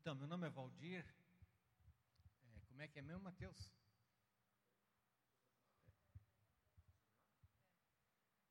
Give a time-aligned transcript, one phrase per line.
[0.00, 1.04] Então, meu nome é Valdir.
[2.42, 3.70] É, como é que é mesmo, Matheus?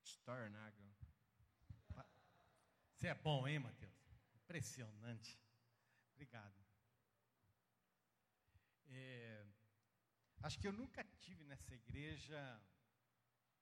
[0.04, 0.96] Stornago.
[2.94, 3.92] Você é bom, hein, Matheus?
[4.36, 5.42] Impressionante.
[6.12, 6.54] Obrigado.
[8.86, 9.44] É,
[10.44, 12.62] acho que eu nunca tive nessa igreja.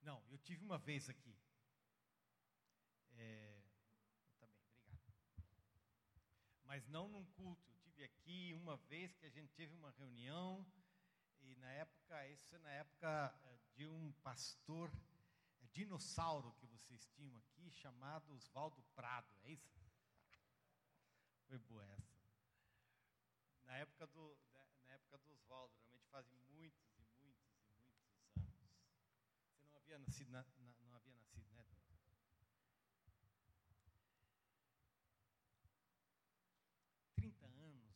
[0.01, 1.33] Não, eu tive uma vez aqui.
[3.13, 3.61] É,
[4.39, 4.99] tá obrigado.
[6.65, 7.76] Mas não num culto.
[7.97, 10.63] Tive aqui uma vez que a gente teve uma reunião
[11.41, 14.91] e na época, isso na época é, de um pastor
[15.59, 19.81] é, dinossauro que vocês tinham aqui, chamado Oswaldo Prado, é isso?
[21.47, 22.21] Foi boa essa.
[23.65, 24.37] Na época do,
[24.85, 27.97] na época do Oswaldo, realmente fazem muitos e muitos e muitos
[28.45, 28.69] anos.
[29.55, 31.65] Você não havia nascido, na, na, não havia nascido, né?
[37.15, 37.87] 30 anos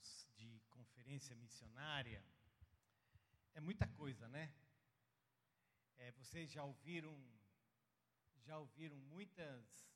[1.12, 2.24] de conferência missionária
[3.54, 4.54] é muita coisa, né?
[5.98, 7.14] É, vocês já ouviram,
[8.46, 9.90] já ouviram muitas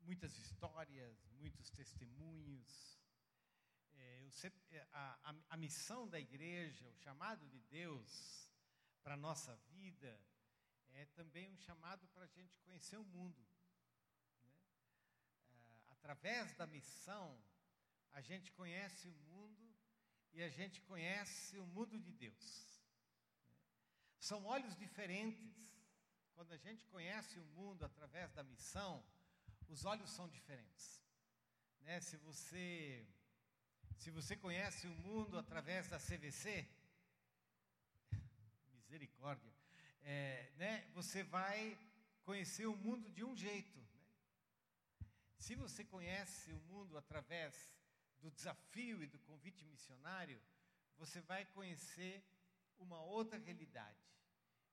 [0.00, 2.98] muitas histórias, muitos testemunhos.
[3.92, 4.28] É,
[4.72, 8.50] é, a, a, a, missão da igreja, o chamado de Deus
[9.04, 10.20] para a nossa vida,
[10.94, 13.46] é também um chamado para a gente conhecer o mundo.
[14.40, 14.52] Né?
[15.52, 17.40] É, através da missão,
[18.12, 19.74] a gente conhece o mundo
[20.32, 22.80] e a gente conhece o mundo de Deus.
[24.18, 25.58] São olhos diferentes.
[26.34, 29.04] Quando a gente conhece o mundo através da missão,
[29.68, 31.02] os olhos são diferentes.
[31.82, 32.00] Né?
[32.00, 33.06] Se você
[33.98, 36.66] se você conhece o mundo através da CVC,
[38.72, 39.52] misericórdia,
[40.02, 40.90] é, né?
[40.94, 41.78] Você vai
[42.24, 43.78] conhecer o mundo de um jeito.
[43.78, 43.86] Né?
[45.36, 47.54] Se você conhece o mundo através
[48.20, 50.40] do desafio e do convite missionário,
[50.96, 52.24] você vai conhecer
[52.78, 53.98] uma outra realidade.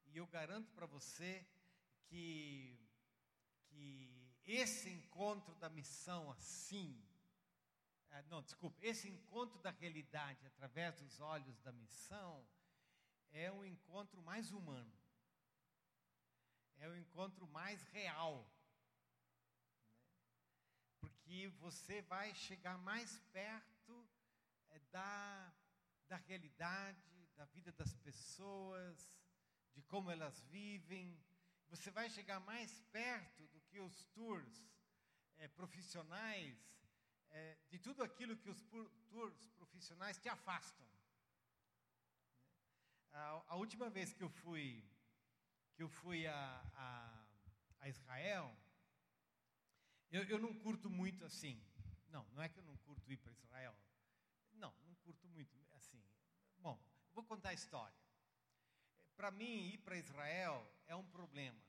[0.08, 1.46] E eu garanto para você
[2.06, 2.78] que
[3.70, 7.06] que esse encontro da missão assim,
[8.10, 12.48] é, não, desculpe, esse encontro da realidade através dos olhos da missão
[13.32, 14.92] é o encontro mais humano,
[16.78, 18.50] é o encontro mais real?
[21.28, 24.08] Porque você vai chegar mais perto
[24.70, 25.54] é, da,
[26.08, 29.20] da realidade, da vida das pessoas,
[29.74, 31.22] de como elas vivem,
[31.68, 34.72] você vai chegar mais perto do que os tours
[35.36, 36.58] é, profissionais,
[37.30, 38.62] é, de tudo aquilo que os
[39.10, 40.88] tours profissionais te afastam.
[43.12, 44.82] A, a, última vez que eu fui,
[45.76, 47.26] que eu fui a, a,
[47.82, 48.58] a Israel,
[50.12, 51.62] eu, eu não curto muito assim.
[52.10, 53.76] Não, não é que eu não curto ir para Israel.
[54.54, 56.02] Não, não curto muito assim.
[56.60, 56.80] Bom,
[57.14, 58.08] vou contar a história
[59.18, 61.60] para mim, ir para Israel é um problema.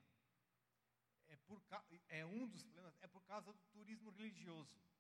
[1.29, 1.63] É, por,
[2.09, 4.71] é um dos problemas, é por causa do turismo religioso.
[4.77, 4.93] Né?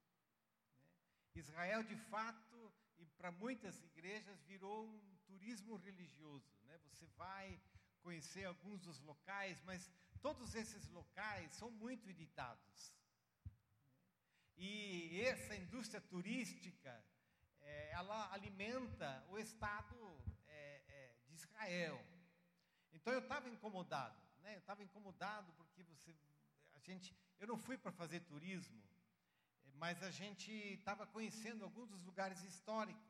[1.34, 6.50] Israel, de fato, e para muitas igrejas, virou um turismo religioso.
[6.62, 6.78] Né?
[6.87, 7.60] Você vai
[8.03, 9.91] conhecer alguns dos locais, mas
[10.22, 12.94] todos esses locais são muito editados.
[14.59, 17.05] E essa indústria turística,
[17.61, 19.97] é, ela alimenta o Estado
[20.49, 22.05] é, é, de Israel.
[22.93, 24.57] Então eu estava incomodado, né?
[24.57, 26.13] Eu estava incomodado porque você,
[26.75, 28.83] a gente, eu não fui para fazer turismo,
[29.75, 33.07] mas a gente estava conhecendo alguns dos lugares históricos.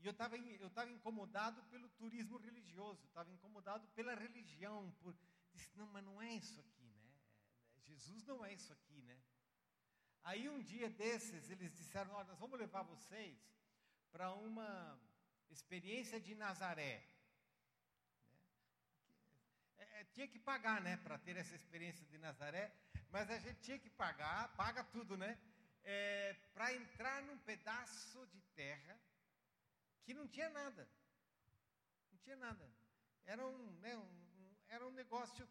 [0.00, 5.14] E eu estava eu estava incomodado pelo turismo religioso, estava incomodado pela religião, por
[5.52, 7.12] disse não, mas não é isso aqui, né?
[7.84, 9.16] Jesus não é isso aqui, né?
[10.24, 13.36] Aí um dia desses eles disseram, olha, nós vamos levar vocês
[14.10, 14.98] para uma
[15.50, 17.04] experiência de Nazaré.
[19.76, 22.72] É, é, tinha que pagar, né, para ter essa experiência de Nazaré,
[23.10, 25.38] mas a gente tinha que pagar, paga tudo, né,
[25.82, 28.98] é, para entrar num pedaço de terra
[30.04, 30.88] que não tinha nada,
[32.10, 32.66] não tinha nada,
[33.26, 35.46] era um, né, um, era um negócio,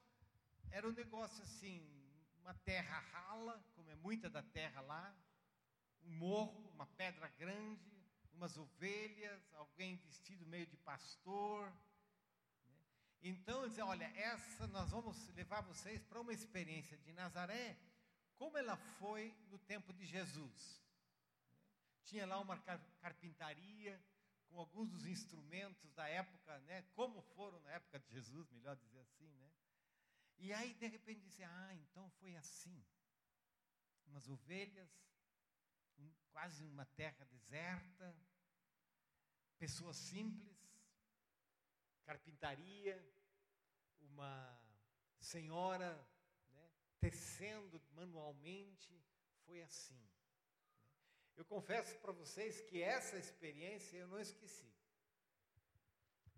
[0.71, 2.02] era um negócio assim,
[2.43, 5.15] uma terra rala, como é muita da terra lá,
[6.03, 7.91] um morro, uma pedra grande,
[8.33, 11.73] umas ovelhas, alguém vestido meio de pastor,
[13.23, 17.77] então, dizer, olha, essa nós vamos levar vocês para uma experiência de Nazaré,
[18.35, 20.83] como ela foi no tempo de Jesus.
[22.03, 22.57] Tinha lá uma
[22.99, 23.97] carpintaria
[24.49, 26.81] com alguns dos instrumentos da época, né?
[26.95, 29.42] Como foram na época de Jesus, melhor dizer assim, né?
[30.37, 32.83] E aí de repente dizia, ah, então foi assim.
[34.05, 34.89] Umas ovelhas,
[35.97, 38.15] um, quase uma terra deserta,
[39.57, 40.57] pessoas simples,
[42.03, 42.95] carpintaria,
[44.01, 44.59] uma
[45.19, 45.95] senhora
[46.49, 46.69] né,
[46.99, 49.01] tecendo manualmente,
[49.45, 50.01] foi assim.
[51.35, 54.71] Eu confesso para vocês que essa experiência eu não esqueci.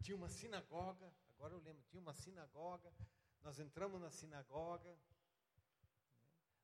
[0.01, 2.93] Tinha uma sinagoga, agora eu lembro, tinha uma sinagoga,
[3.45, 4.99] nós entramos na sinagoga, né,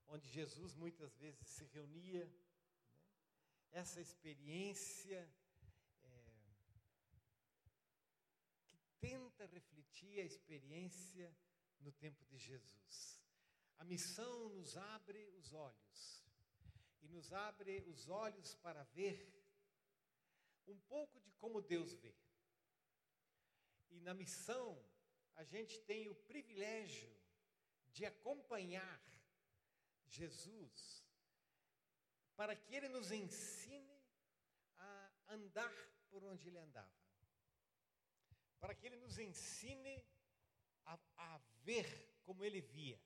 [0.08, 2.26] onde Jesus muitas vezes se reunia.
[2.26, 2.42] Né,
[3.72, 5.32] essa experiência
[9.00, 11.38] tenta refletir a experiência
[11.82, 13.22] no tempo de Jesus.
[13.78, 16.26] A missão nos abre os olhos
[17.04, 19.32] e nos abre os olhos para ver
[20.68, 22.16] um pouco de como Deus vê.
[23.92, 24.84] E na missão,
[25.36, 27.12] a gente tem o privilégio
[27.92, 29.02] de acompanhar
[30.08, 31.06] Jesus
[32.36, 34.02] para que ele nos ensine
[34.78, 35.74] a andar
[36.10, 37.02] por onde ele andava
[38.62, 40.06] para que Ele nos ensine
[40.86, 43.02] a, a ver como Ele via,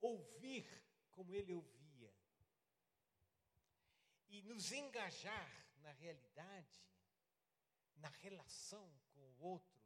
[0.00, 0.64] ouvir
[1.10, 2.14] como Ele ouvia,
[4.28, 6.87] e nos engajar na realidade,
[7.98, 9.80] na relação com o outro,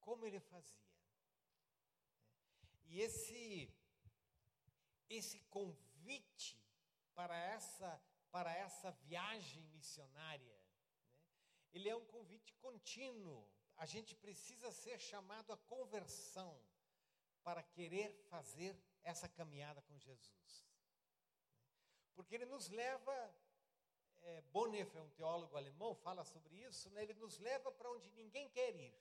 [0.00, 0.90] como Ele fazia.
[2.86, 3.72] E esse,
[5.08, 6.60] esse convite
[7.14, 10.60] para essa, para essa viagem missionária,
[11.72, 13.48] ele é um convite contínuo.
[13.76, 16.60] A gente precisa ser chamado à conversão
[17.44, 20.66] para querer fazer essa caminhada com Jesus.
[22.14, 23.34] Porque ele nos leva,
[24.22, 27.02] é, Bonhoeffer, é um teólogo alemão, fala sobre isso, né?
[27.02, 28.94] ele nos leva para onde ninguém quer ir.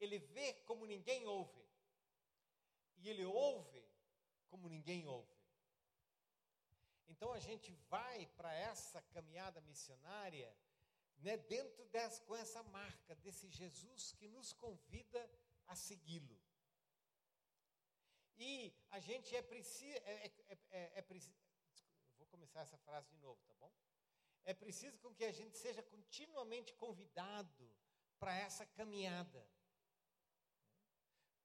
[0.00, 1.64] Ele vê como ninguém ouve.
[2.98, 3.84] E ele ouve
[4.48, 5.40] como ninguém ouve.
[7.08, 10.54] Então a gente vai para essa caminhada missionária
[11.18, 15.30] né, dentro dessa, com essa marca desse Jesus que nos convida
[15.66, 16.38] a segui-lo.
[18.38, 20.30] E a gente é preciso, é,
[20.70, 21.02] é, é,
[22.58, 23.72] essa frase de novo, tá bom?
[24.44, 27.70] É preciso com que a gente seja continuamente convidado
[28.18, 29.46] para essa caminhada,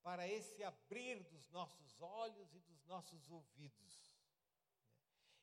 [0.02, 4.16] para esse abrir dos nossos olhos e dos nossos ouvidos.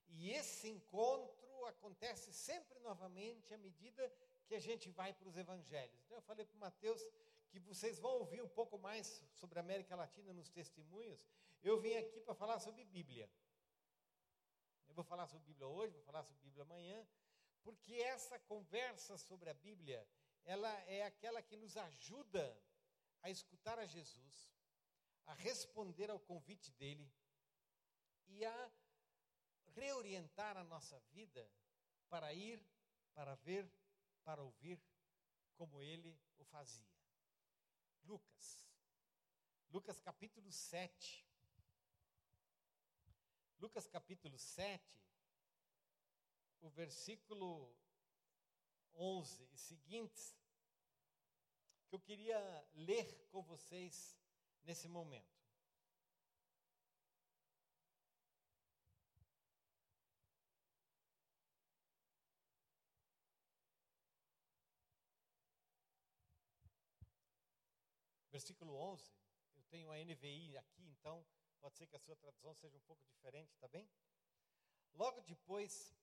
[0.08, 4.12] E esse encontro acontece sempre novamente à medida
[4.46, 6.00] que a gente vai para os evangelhos.
[6.04, 7.02] Então eu falei para o Mateus
[7.48, 11.26] que vocês vão ouvir um pouco mais sobre a América Latina nos testemunhos.
[11.62, 13.30] Eu vim aqui para falar sobre Bíblia.
[14.92, 17.08] Eu vou falar sobre Bíblia hoje, vou falar sobre Bíblia amanhã,
[17.62, 20.06] porque essa conversa sobre a Bíblia,
[20.44, 22.62] ela é aquela que nos ajuda
[23.22, 24.54] a escutar a Jesus,
[25.24, 27.10] a responder ao convite dele
[28.28, 28.72] e a
[29.68, 31.50] reorientar a nossa vida
[32.10, 32.62] para ir,
[33.14, 33.66] para ver,
[34.22, 34.78] para ouvir
[35.56, 36.92] como ele o fazia.
[38.02, 38.68] Lucas,
[39.70, 41.31] Lucas capítulo 7.
[43.62, 45.00] Lucas capítulo 7,
[46.62, 47.72] o versículo
[48.92, 50.36] 11 e seguintes,
[51.86, 52.40] que eu queria
[52.74, 54.18] ler com vocês
[54.64, 55.30] nesse momento.
[68.32, 69.08] versículo 11.
[69.56, 71.24] Eu tenho a NVI aqui, então
[71.62, 73.88] pode ser que a sua tradução seja um pouco diferente, tá bem?
[74.94, 75.94] Logo depois,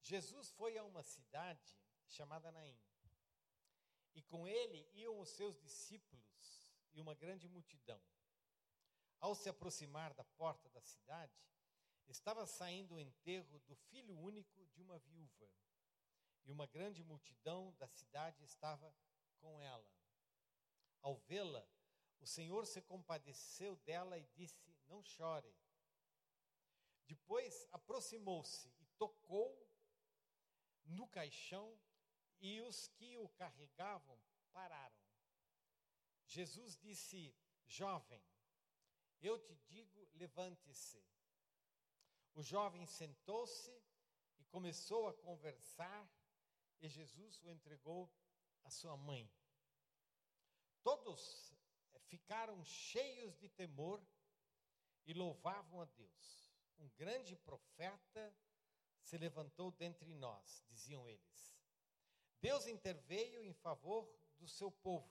[0.00, 2.78] Jesus foi a uma cidade chamada Naim.
[4.14, 8.00] E com ele iam os seus discípulos e uma grande multidão.
[9.20, 11.36] Ao se aproximar da porta da cidade,
[12.06, 15.50] estava saindo o enterro do filho único de uma viúva.
[16.44, 18.94] E uma grande multidão da cidade estava
[19.40, 19.92] com ela.
[21.02, 21.68] Ao vê-la,
[22.20, 25.54] o Senhor se compadeceu dela e disse: Não chore.
[27.06, 29.66] Depois aproximou-se e tocou
[30.84, 31.78] no caixão,
[32.40, 34.18] e os que o carregavam
[34.52, 35.02] pararam.
[36.26, 37.34] Jesus disse:
[37.66, 38.22] Jovem,
[39.20, 41.02] eu te digo, levante-se.
[42.34, 43.70] O jovem sentou-se
[44.38, 46.08] e começou a conversar,
[46.80, 48.10] e Jesus o entregou
[48.62, 49.28] à sua mãe.
[50.82, 51.52] Todos
[52.08, 54.02] ficaram cheios de temor
[55.06, 56.52] e louvavam a Deus.
[56.78, 58.34] Um grande profeta
[59.00, 61.56] se levantou dentre nós, diziam eles.
[62.40, 65.10] Deus interveio em favor do seu povo.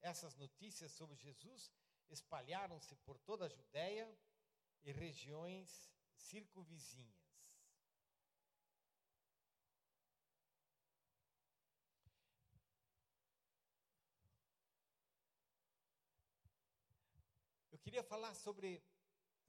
[0.00, 1.72] Essas notícias sobre Jesus
[2.08, 4.06] espalharam-se por toda a Judéia
[4.82, 7.24] e regiões circunvizinhas.
[17.70, 18.82] Eu queria falar sobre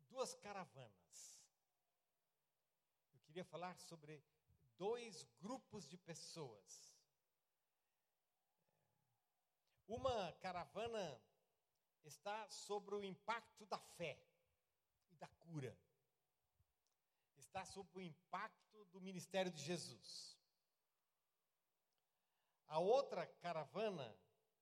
[0.10, 1.42] duas caravanas.
[3.14, 4.22] Eu queria falar sobre
[4.78, 6.94] dois grupos de pessoas.
[9.88, 11.22] Uma caravana
[12.04, 14.22] está sobre o impacto da fé
[15.12, 15.76] e da cura.
[17.38, 20.38] Está sob o impacto do ministério de Jesus.
[22.68, 24.60] A outra caravana, desculpe,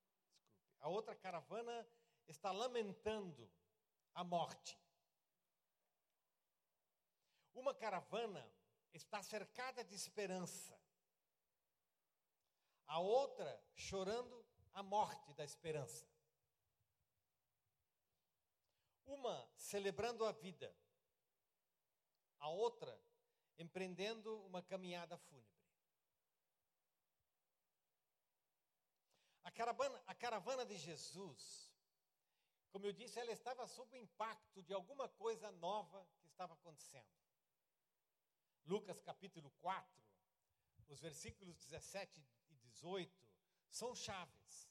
[0.79, 1.87] a outra caravana
[2.27, 3.49] está lamentando
[4.13, 4.79] a morte.
[7.53, 8.47] Uma caravana
[8.93, 10.79] está cercada de esperança.
[12.87, 16.07] A outra chorando a morte da esperança.
[19.05, 20.75] Uma celebrando a vida,
[22.39, 22.99] a outra
[23.57, 25.53] empreendendo uma caminhada fúnebre.
[29.43, 31.72] A caravana, a caravana de Jesus,
[32.73, 37.13] como eu disse, ela estava sob o impacto de alguma coisa nova que estava acontecendo.
[38.65, 40.03] Lucas capítulo 4,
[40.89, 43.29] os versículos 17 e 18
[43.69, 44.67] são chaves.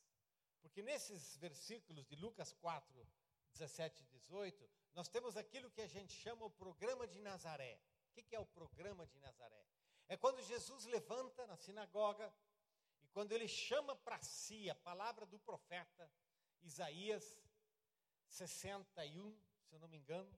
[0.60, 3.06] Porque nesses versículos de Lucas 4,
[3.52, 7.78] 17 e 18, nós temos aquilo que a gente chama o programa de Nazaré.
[8.10, 9.64] O que é o programa de Nazaré?
[10.08, 12.34] É quando Jesus levanta na sinagoga
[13.00, 16.10] e quando ele chama para si a palavra do profeta
[16.62, 17.38] Isaías
[18.32, 20.30] 61, se eu não me engano.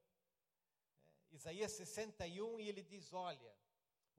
[1.30, 3.56] É, Isaías 61, e ele diz: Olha,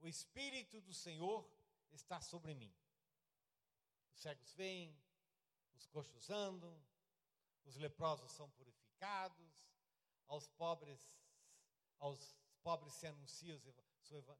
[0.00, 1.48] o Espírito do Senhor
[1.92, 2.74] está sobre mim.
[4.12, 4.98] Os cegos veem,
[5.74, 6.74] os coxos andam,
[7.64, 9.46] os leprosos são purificados,
[10.26, 11.00] aos pobres,
[11.98, 13.60] aos pobres se anuncia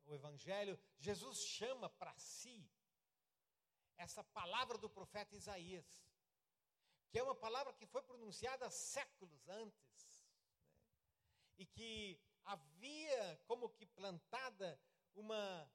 [0.06, 0.78] o evangelho.
[0.98, 2.68] Jesus chama para si
[3.96, 6.05] essa palavra do profeta Isaías,
[7.10, 10.26] que é uma palavra que foi pronunciada séculos antes,
[10.68, 10.84] né?
[11.58, 14.80] e que havia como que plantada
[15.14, 15.70] uma,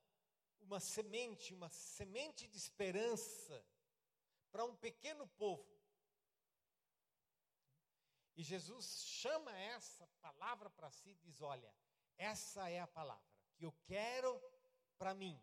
[0.60, 3.66] uma semente, uma semente de esperança
[4.52, 5.70] para um pequeno povo.
[8.36, 11.74] E Jesus chama essa palavra para si e diz: Olha,
[12.18, 14.42] essa é a palavra que eu quero
[14.98, 15.40] para mim.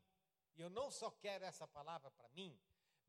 [0.56, 2.58] E eu não só quero essa palavra para mim,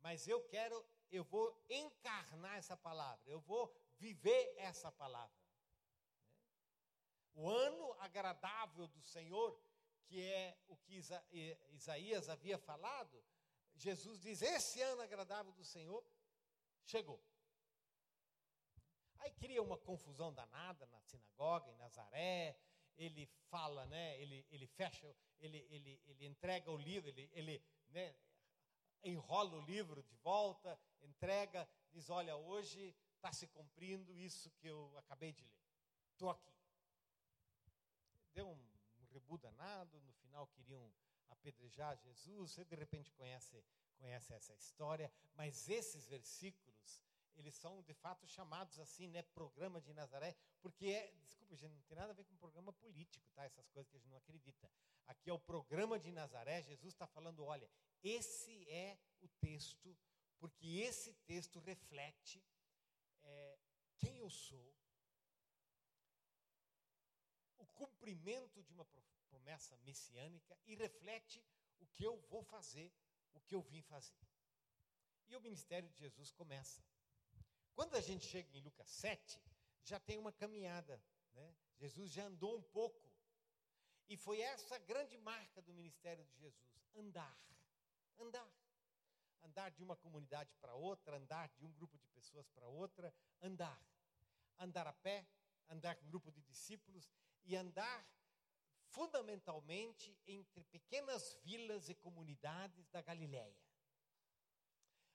[0.02, 5.38] mas eu quero, eu vou encarnar essa palavra, eu vou viver essa palavra.
[7.34, 9.60] O ano agradável do Senhor,
[10.06, 11.02] que é o que
[11.72, 13.24] Isaías havia falado,
[13.76, 16.04] Jesus diz: Esse ano agradável do Senhor
[16.86, 17.24] chegou.
[19.20, 22.58] Aí cria uma confusão danada na sinagoga, em Nazaré.
[22.98, 24.20] Ele fala, né?
[24.22, 28.14] Ele, ele fecha, ele, ele, ele entrega o livro, ele, ele né,
[29.04, 34.98] enrola o livro de volta, entrega, diz: Olha, hoje está se cumprindo isso que eu
[34.98, 35.64] acabei de ler.
[36.12, 36.54] Estou aqui.
[38.34, 38.70] Deu um,
[39.12, 40.92] rebu danado, no final queriam
[41.30, 42.52] apedrejar Jesus.
[42.52, 43.64] Você de repente conhece,
[43.98, 47.04] conhece essa história, mas esses versículos,
[47.36, 49.22] eles são de fato chamados assim, né?
[49.22, 53.30] Programa de Nazaré, porque é, desculpa, gente, não tem nada a ver com programa político,
[53.34, 53.46] tá?
[53.46, 54.70] Essas coisas que a gente não acredita.
[55.08, 57.70] Aqui é o programa de Nazaré, Jesus está falando: olha,
[58.04, 59.98] esse é o texto,
[60.40, 62.44] porque esse texto reflete
[63.24, 63.60] é,
[63.98, 64.74] quem eu sou,
[67.58, 68.86] o cumprimento de uma
[69.30, 71.44] promessa messiânica e reflete
[71.80, 72.92] o que eu vou fazer,
[73.34, 74.28] o que eu vim fazer.
[75.28, 76.84] E o ministério de Jesus começa.
[77.76, 79.42] Quando a gente chega em Lucas 7,
[79.84, 81.02] já tem uma caminhada.
[81.34, 81.56] Né?
[81.78, 83.10] Jesus já andou um pouco.
[84.08, 87.38] E foi essa grande marca do ministério de Jesus: andar.
[88.18, 88.59] Andar.
[89.42, 93.82] Andar de uma comunidade para outra, andar de um grupo de pessoas para outra, andar.
[94.58, 95.28] Andar a pé,
[95.70, 97.10] andar com um grupo de discípulos
[97.46, 98.06] e andar
[98.90, 103.58] fundamentalmente entre pequenas vilas e comunidades da Galileia.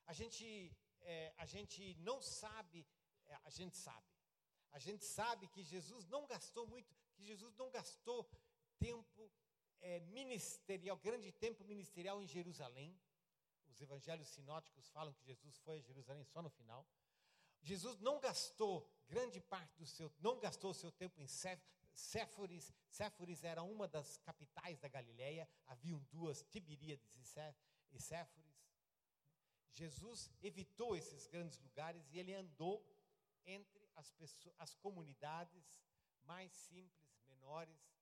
[0.07, 2.87] A gente, é, a gente não sabe,
[3.27, 4.07] é, a gente sabe,
[4.73, 8.29] a gente sabe que Jesus não gastou muito, que Jesus não gastou
[8.79, 9.31] tempo
[9.81, 12.99] é, ministerial, grande tempo ministerial em Jerusalém.
[13.75, 16.87] Os evangelhos sinóticos falam que Jesus foi a Jerusalém só no final.
[17.61, 23.65] Jesus não gastou grande parte do seu, não gastou seu tempo em Séforis, Séforis era
[23.65, 27.11] uma das capitais da Galileia, haviam duas, Tiberíades
[27.91, 28.55] e Séforis.
[29.73, 32.85] Jesus evitou esses grandes lugares e ele andou
[33.45, 35.65] entre as, pessoas, as comunidades
[36.23, 37.93] mais simples, menores.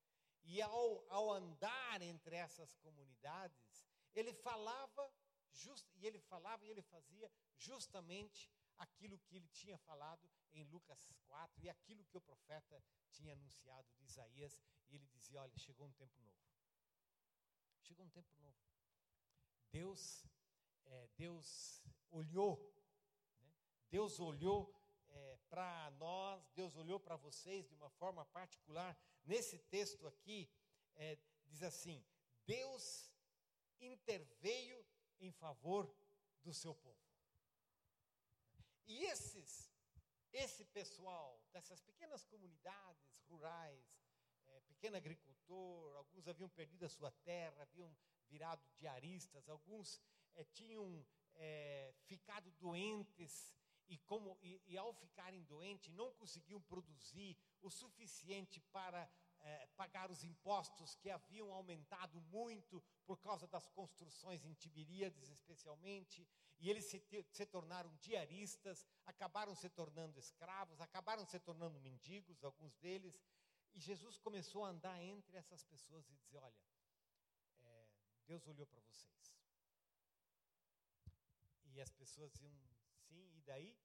[0.44, 5.10] E ao, ao andar entre essas comunidades, ele falava
[5.52, 11.06] just, e ele falava e ele fazia justamente aquilo que ele tinha falado em Lucas
[11.26, 15.87] 4 e aquilo que o profeta tinha anunciado de Isaías, e ele dizia: Olha, chegou
[15.87, 16.37] um tempo novo.
[17.80, 18.56] Chegou um tempo novo.
[19.71, 20.26] Deus,
[20.85, 22.75] é, Deus olhou,
[23.38, 23.52] né?
[23.88, 24.75] Deus olhou
[25.09, 28.97] é, para nós, Deus olhou para vocês de uma forma particular.
[29.25, 30.50] Nesse texto aqui,
[30.94, 32.04] é, diz assim:
[32.44, 33.11] Deus
[33.80, 34.85] interveio
[35.22, 35.90] em favor
[36.42, 37.00] do seu povo.
[38.86, 39.72] E esses,
[40.32, 43.86] esse pessoal dessas pequenas comunidades rurais,
[44.48, 47.96] é, pequeno agricultor, alguns haviam perdido a sua terra, haviam
[48.28, 50.02] virado diaristas, alguns
[50.34, 53.54] é, tinham é, ficado doentes
[53.88, 59.08] e, como, e, e, ao ficarem doentes não conseguiam produzir o suficiente para
[59.42, 66.26] é, pagar os impostos que haviam aumentado muito por causa das construções em Tiberíades, especialmente,
[66.58, 72.76] e eles se, se tornaram diaristas, acabaram se tornando escravos, acabaram se tornando mendigos, alguns
[72.76, 73.20] deles,
[73.75, 76.62] e Jesus começou a andar entre essas pessoas e dizer: Olha,
[77.62, 77.88] é,
[78.26, 79.37] Deus olhou para vocês.
[81.64, 82.76] E as pessoas diziam:
[83.08, 83.76] Sim, e daí?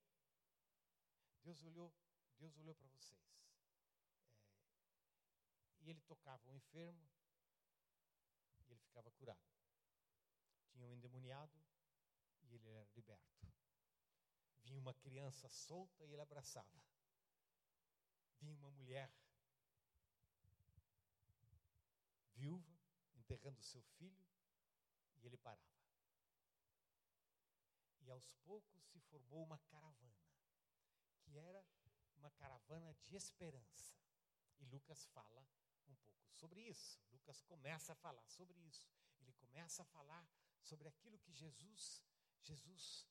[1.41, 1.93] Deus olhou,
[2.37, 3.46] Deus olhou para vocês.
[5.87, 7.09] E ele tocava o enfermo
[8.59, 9.39] e ele ficava curado.
[10.67, 11.57] Tinha um endemoniado
[12.43, 13.47] e ele era liberto.
[14.65, 16.83] Vinha uma criança solta e ele abraçava.
[18.37, 19.09] Vinha uma mulher
[22.33, 22.77] viúva
[23.15, 24.27] enterrando seu filho
[25.21, 25.71] e ele parava.
[28.01, 30.19] E aos poucos se formou uma caravana,
[31.21, 31.65] que era
[32.17, 33.95] uma caravana de esperança.
[34.59, 35.47] E Lucas fala
[35.89, 36.99] um pouco sobre isso.
[37.11, 38.87] Lucas começa a falar sobre isso.
[39.19, 40.27] Ele começa a falar
[40.61, 42.03] sobre aquilo que Jesus,
[42.41, 43.07] Jesus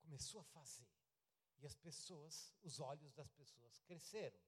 [0.00, 0.88] começou a fazer.
[1.58, 4.38] E as pessoas, os olhos das pessoas cresceram.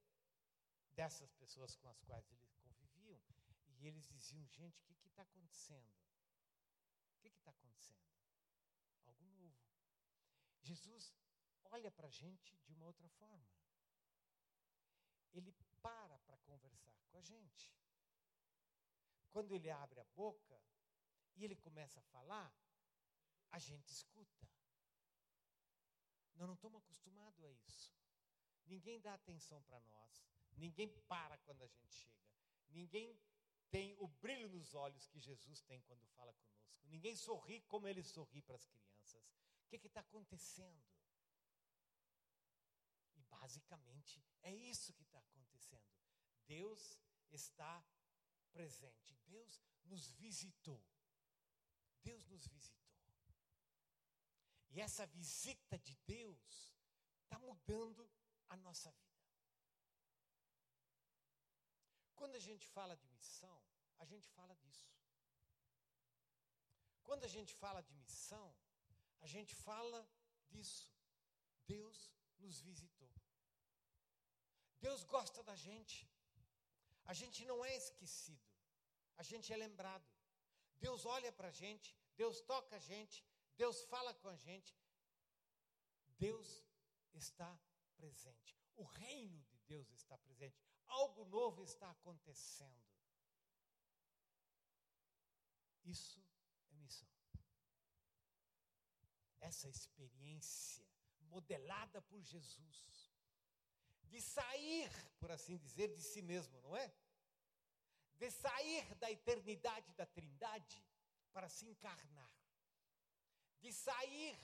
[0.93, 3.21] Dessas pessoas com as quais eles conviviam.
[3.79, 5.91] E eles diziam, gente, o que está acontecendo?
[7.11, 8.01] O que está acontecendo?
[9.05, 9.59] Algo novo.
[10.63, 11.13] Jesus
[11.65, 13.47] olha para a gente de uma outra forma.
[15.33, 17.73] Ele para para conversar com a gente.
[19.31, 20.61] Quando ele abre a boca
[21.35, 22.53] e ele começa a falar,
[23.51, 24.47] a gente escuta.
[26.37, 27.95] Nós não estamos acostumados a isso.
[28.67, 32.27] Ninguém dá atenção para nós, ninguém para quando a gente chega,
[32.69, 33.17] ninguém
[33.71, 38.03] tem o brilho nos olhos que Jesus tem quando fala conosco, ninguém sorri como ele
[38.03, 39.23] sorri para as crianças.
[39.65, 40.85] O que está acontecendo?
[43.15, 45.56] E basicamente é isso que está acontecendo.
[47.37, 47.75] Está
[48.53, 49.15] presente.
[49.27, 50.83] Deus nos visitou.
[52.03, 52.87] Deus nos visitou.
[54.71, 56.75] E essa visita de Deus
[57.25, 58.03] está mudando
[58.49, 59.23] a nossa vida.
[62.15, 63.59] Quando a gente fala de missão,
[63.99, 64.91] a gente fala disso.
[67.03, 68.49] Quando a gente fala de missão,
[69.21, 70.01] a gente fala
[70.49, 70.91] disso.
[71.67, 71.99] Deus
[72.39, 73.13] nos visitou.
[74.81, 75.99] Deus gosta da gente.
[77.07, 78.47] A gente não é esquecido.
[79.17, 80.07] A gente é lembrado.
[80.77, 83.25] Deus olha para a gente, Deus toca a gente,
[83.57, 84.77] Deus fala com a gente.
[86.19, 86.65] Deus
[87.15, 87.59] está
[87.97, 88.57] presente.
[88.77, 90.59] O reino de Deus está presente.
[90.87, 92.85] Algo novo está acontecendo.
[95.85, 96.21] Isso
[96.71, 97.09] é missão.
[99.41, 100.87] Essa experiência
[101.21, 103.06] modelada por Jesus,
[104.07, 106.93] de sair, por assim dizer, de si mesmo, não é?
[108.15, 110.83] De sair da eternidade da Trindade
[111.33, 112.33] para se encarnar,
[113.61, 114.37] de sair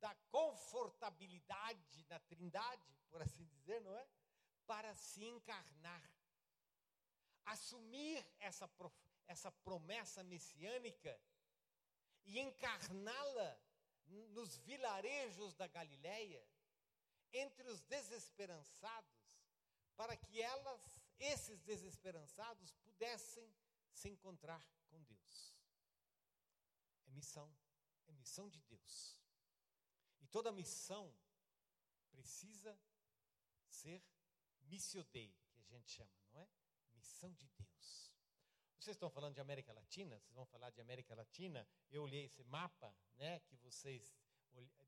[0.00, 4.08] da confortabilidade na Trindade, por assim dizer, não é?
[4.66, 6.10] Para se encarnar,
[7.44, 8.70] assumir essa,
[9.26, 11.20] essa promessa messiânica
[12.24, 13.58] e encarná-la
[14.08, 16.46] nos vilarejos da Galileia,
[17.32, 19.42] entre os desesperançados,
[19.96, 23.52] para que elas, esses desesperançados, pudessem
[23.92, 25.54] se encontrar com Deus.
[27.06, 27.52] É missão,
[28.06, 29.18] é missão de Deus.
[30.20, 31.12] E toda missão
[32.10, 32.78] precisa
[33.68, 34.02] ser
[34.62, 36.48] missio Dei, que a gente chama, não é?
[36.94, 38.12] Missão de Deus.
[38.78, 41.66] Vocês estão falando de América Latina, vocês vão falar de América Latina.
[41.90, 44.16] Eu olhei esse mapa, né, que vocês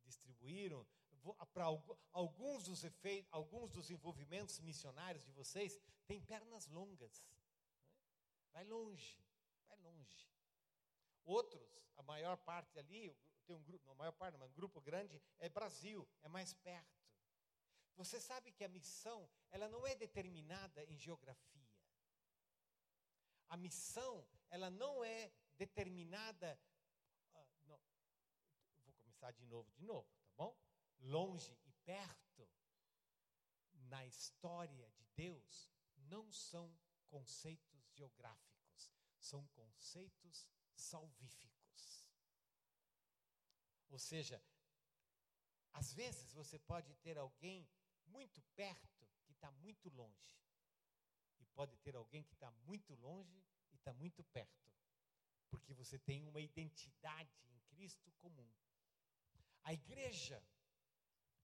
[0.04, 0.86] distribuíram.
[1.52, 1.64] Para
[2.12, 7.22] alguns dos efeitos, alguns dos envolvimentos missionários de vocês, tem pernas longas.
[7.22, 7.36] Né?
[8.52, 9.22] Vai longe,
[9.68, 10.30] vai longe.
[11.24, 11.62] Outros,
[11.96, 13.14] a maior parte ali,
[13.46, 17.00] tem um grupo, a maior parte, um grupo grande, é Brasil, é mais perto.
[17.96, 21.68] Você sabe que a missão, ela não é determinada em geografia.
[23.48, 26.58] A missão, ela não é determinada.
[27.34, 27.80] Uh, não,
[28.84, 30.56] vou começar de novo, de novo, tá bom?
[31.00, 32.48] Longe e perto,
[33.88, 36.72] na história de Deus, não são
[37.08, 42.06] conceitos geográficos, são conceitos salvíficos.
[43.88, 44.42] Ou seja,
[45.72, 47.68] às vezes você pode ter alguém
[48.06, 50.38] muito perto que está muito longe.
[51.38, 54.70] E pode ter alguém que está muito longe e está muito perto.
[55.48, 58.48] Porque você tem uma identidade em Cristo comum.
[59.62, 60.42] A igreja,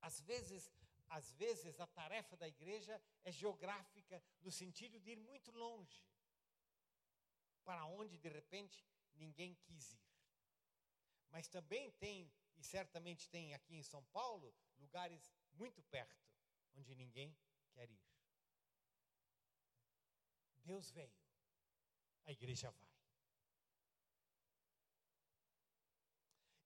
[0.00, 0.70] às vezes,
[1.08, 6.04] às vezes a tarefa da igreja é geográfica no sentido de ir muito longe.
[7.64, 10.06] Para onde de repente ninguém quis ir.
[11.30, 16.26] Mas também tem, e certamente tem aqui em São Paulo, lugares muito perto
[16.74, 17.36] onde ninguém
[17.72, 18.06] quer ir.
[20.64, 21.16] Deus veio,
[22.24, 22.96] a igreja vai.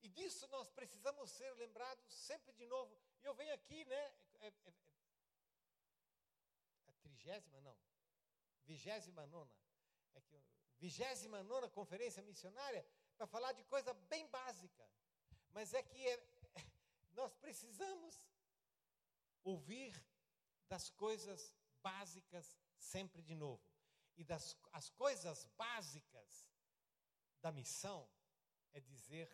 [0.11, 2.95] disso nós precisamos ser lembrados sempre de novo.
[3.21, 4.01] E eu venho aqui, né?
[4.41, 4.73] É, é, é,
[6.87, 7.77] a trigésima, não.
[8.65, 9.55] Vigésima nona.
[10.13, 10.41] É que,
[10.77, 12.85] vigésima nona conferência missionária
[13.17, 14.89] para falar de coisa bem básica.
[15.51, 16.23] Mas é que é,
[17.13, 18.23] nós precisamos
[19.43, 19.93] ouvir
[20.67, 23.61] das coisas básicas sempre de novo.
[24.17, 26.47] E das as coisas básicas
[27.41, 28.07] da missão
[28.73, 29.29] é dizer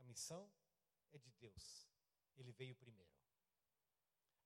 [0.00, 0.50] a missão
[1.12, 1.88] é de Deus.
[2.36, 3.10] Ele veio primeiro.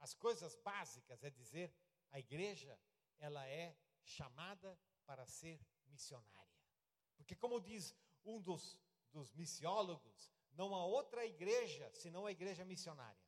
[0.00, 1.72] As coisas básicas é dizer
[2.10, 2.78] a igreja
[3.18, 6.58] ela é chamada para ser missionária.
[7.16, 8.78] Porque como diz um dos,
[9.10, 13.24] dos missiólogos, não há outra igreja senão a igreja missionária.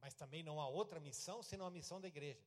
[0.00, 2.44] Mas também não há outra missão senão a missão da igreja.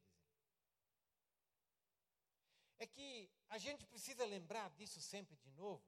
[2.78, 5.84] É que a gente precisa lembrar disso sempre de novo,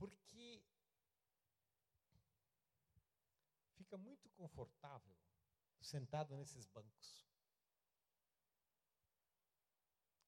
[0.00, 0.64] porque
[3.76, 5.14] fica muito confortável
[5.82, 7.28] sentado nesses bancos.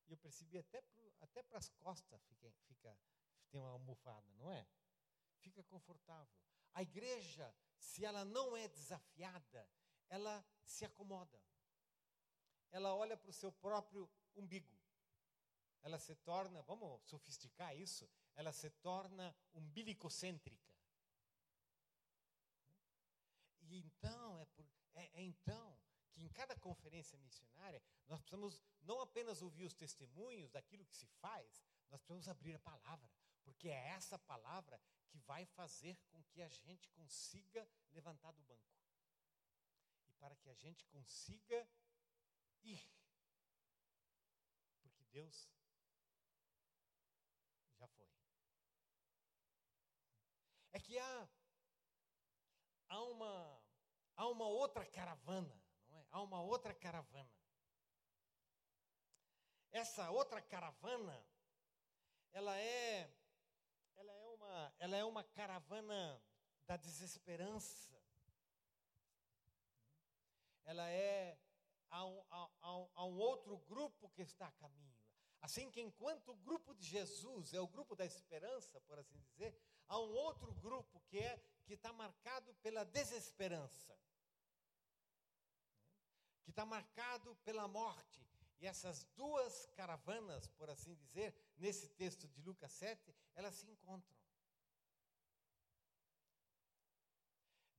[0.07, 0.85] E eu percebi até,
[1.23, 2.99] até para as costas fica, fica,
[3.51, 4.67] tem uma almofada, não é?
[5.41, 6.37] Fica confortável.
[6.75, 9.69] A igreja se ela não é desafiada,
[10.09, 11.43] ela se acomoda.
[12.71, 14.79] Ela olha para o seu próprio umbigo.
[15.83, 20.73] Ela se torna, vamos sofisticar isso, ela se torna umbilicocêntrica.
[23.61, 25.79] E então, é, por, é, é então
[26.11, 31.07] que em cada conferência missionária, nós precisamos não apenas ouvir os testemunhos daquilo que se
[31.07, 33.11] faz, nós precisamos abrir a palavra,
[33.43, 38.73] porque é essa palavra que vai fazer com que a gente consiga levantar do banco.
[40.09, 41.69] E para que a gente consiga
[42.63, 42.83] ir.
[44.81, 45.51] Porque Deus
[47.79, 48.09] já foi.
[50.73, 51.29] É que há,
[52.89, 53.63] há, uma,
[54.17, 56.07] há uma outra caravana, não é?
[56.11, 57.31] Há uma outra caravana.
[59.71, 61.25] Essa outra caravana,
[62.33, 63.11] ela é
[64.43, 66.23] uma, ela é uma caravana
[66.67, 67.93] da desesperança.
[70.65, 71.39] Ela é
[71.91, 72.25] a um,
[72.95, 74.93] a um outro grupo que está a caminho.
[75.41, 79.59] Assim que enquanto o grupo de Jesus é o grupo da esperança, por assim dizer,
[79.89, 83.97] há um outro grupo que é que está marcado pela desesperança,
[86.45, 88.21] que está marcado pela morte.
[88.61, 94.17] E essas duas caravanas, por assim dizer, nesse texto de Lucas 7, elas se encontram.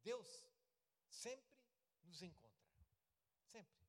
[0.03, 0.45] Deus
[1.07, 1.57] sempre
[2.03, 2.51] nos encontra.
[3.45, 3.87] Sempre.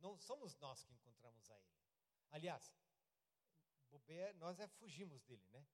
[0.00, 1.70] Não somos nós que encontramos a Ele.
[2.32, 2.74] Aliás,
[4.36, 5.64] nós é fugimos dele, né?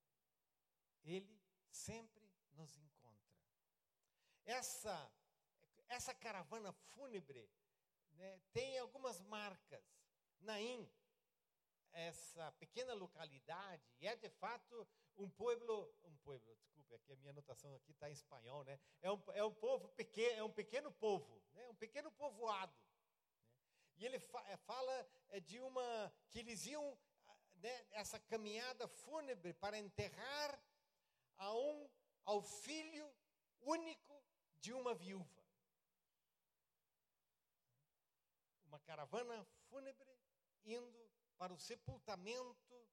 [1.07, 1.41] Ele
[1.71, 3.35] sempre nos encontra.
[4.45, 5.13] Essa,
[5.89, 7.49] essa caravana fúnebre
[8.13, 9.83] né, tem algumas marcas.
[10.41, 10.91] Naim,
[11.93, 17.75] essa pequena localidade, é de fato um pueblo, um pueblo, desculpe, aqui a minha anotação
[17.75, 18.79] aqui está em espanhol, né?
[19.01, 21.67] É um, é um povo pequeno, é um pequeno povo, né?
[21.69, 22.75] Um pequeno povoado.
[22.75, 23.57] Né?
[23.97, 26.99] E ele fa é, fala é, de uma que eles iam
[27.55, 30.63] né, essa caminhada fúnebre para enterrar
[31.37, 31.89] a um
[32.25, 33.15] ao filho
[33.61, 34.23] único
[34.61, 35.45] de uma viúva.
[38.65, 40.19] Uma caravana fúnebre
[40.65, 42.89] indo para o sepultamento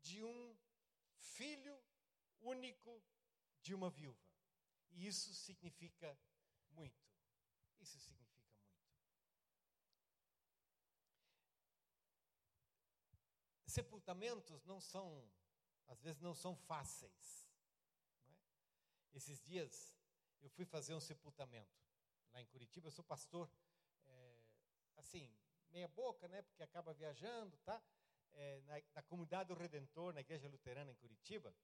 [0.00, 0.56] de um
[1.18, 1.76] filho
[2.40, 3.02] único
[3.60, 4.18] de uma viúva.
[4.90, 6.18] E isso significa
[6.70, 7.02] muito.
[7.80, 8.62] Isso significa muito.
[13.66, 15.30] Sepultamentos não são,
[15.88, 17.51] às vezes não são fáceis.
[19.12, 19.94] Esses dias
[20.40, 21.78] eu fui fazer um sepultamento
[22.32, 22.88] lá em Curitiba.
[22.88, 23.50] Eu sou pastor,
[24.06, 24.38] é,
[24.96, 25.32] assim,
[25.70, 26.42] meia boca, né?
[26.42, 27.82] Porque acaba viajando, tá?
[28.32, 31.54] É, na, na comunidade do Redentor, na igreja luterana em Curitiba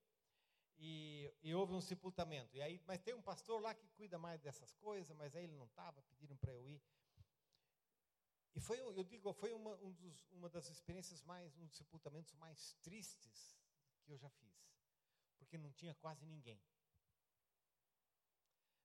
[0.79, 2.57] e, e, houve um sepultamento.
[2.57, 5.57] E aí, mas tem um pastor lá que cuida mais dessas coisas, mas aí ele
[5.57, 6.81] não estava, pediram para eu ir.
[8.55, 12.33] E foi, eu digo, foi uma, um dos, uma das experiências mais, um dos sepultamentos
[12.35, 13.57] mais tristes
[14.05, 14.57] que eu já fiz,
[15.39, 16.61] porque não tinha quase ninguém.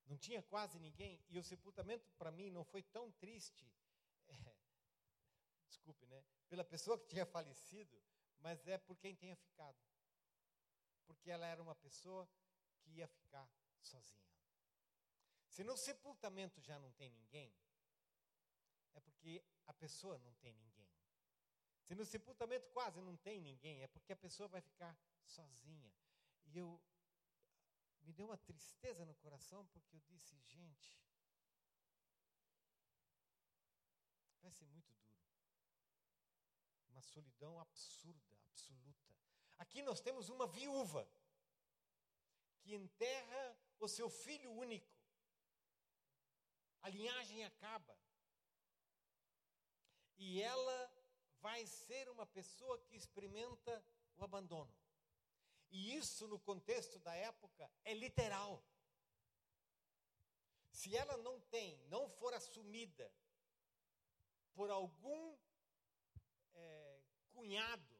[0.05, 3.71] Não tinha quase ninguém, e o sepultamento para mim não foi tão triste,
[4.27, 4.55] é,
[5.67, 6.23] desculpe, né?
[6.49, 8.01] Pela pessoa que tinha falecido,
[8.39, 9.77] mas é por quem tinha ficado
[11.05, 12.29] porque ela era uma pessoa
[12.81, 13.49] que ia ficar
[13.81, 14.21] sozinha.
[15.47, 17.53] Se no sepultamento já não tem ninguém,
[18.93, 20.91] é porque a pessoa não tem ninguém.
[21.83, 25.93] Se no sepultamento quase não tem ninguém, é porque a pessoa vai ficar sozinha.
[26.45, 26.81] E eu
[28.03, 31.01] me deu uma tristeza no coração porque eu disse, gente,
[34.41, 35.23] vai ser muito duro.
[36.89, 39.15] Uma solidão absurda, absoluta.
[39.57, 41.09] Aqui nós temos uma viúva
[42.59, 44.93] que enterra o seu filho único.
[46.81, 47.97] A linhagem acaba.
[50.17, 50.93] E ela
[51.39, 53.83] vai ser uma pessoa que experimenta
[54.15, 54.82] o abandono.
[55.73, 58.63] E isso, no contexto da época, é literal.
[60.71, 63.11] Se ela não tem, não for assumida
[64.53, 65.37] por algum
[66.53, 67.93] é, cunhado,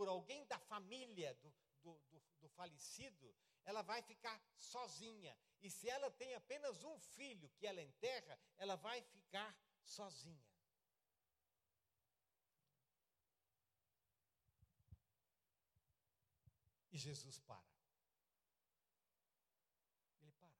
[0.00, 3.34] por alguém da família do, do, do, do falecido,
[3.66, 5.36] ela vai ficar sozinha.
[5.60, 10.50] E se ela tem apenas um filho que ela enterra, ela vai ficar sozinha.
[16.89, 17.64] E Jesus para.
[20.20, 20.54] Ele para.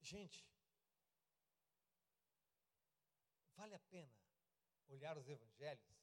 [0.00, 0.44] Gente,
[3.54, 4.12] vale a pena
[4.88, 5.96] olhar os evangelhos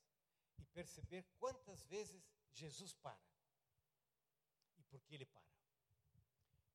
[0.57, 3.21] e perceber quantas vezes Jesus para.
[4.77, 5.51] E por que ele para.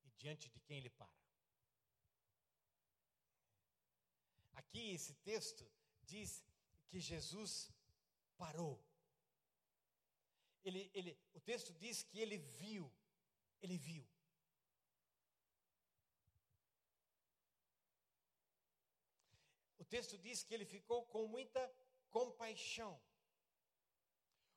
[0.05, 1.25] E diante de quem ele para.
[4.55, 5.69] Aqui esse texto
[6.03, 6.45] diz
[6.89, 7.73] que Jesus
[8.37, 8.84] parou.
[10.65, 12.91] Ele, ele, o texto diz que ele viu,
[13.61, 14.07] ele viu.
[19.79, 21.63] O texto diz que ele ficou com muita
[22.11, 22.99] compaixão.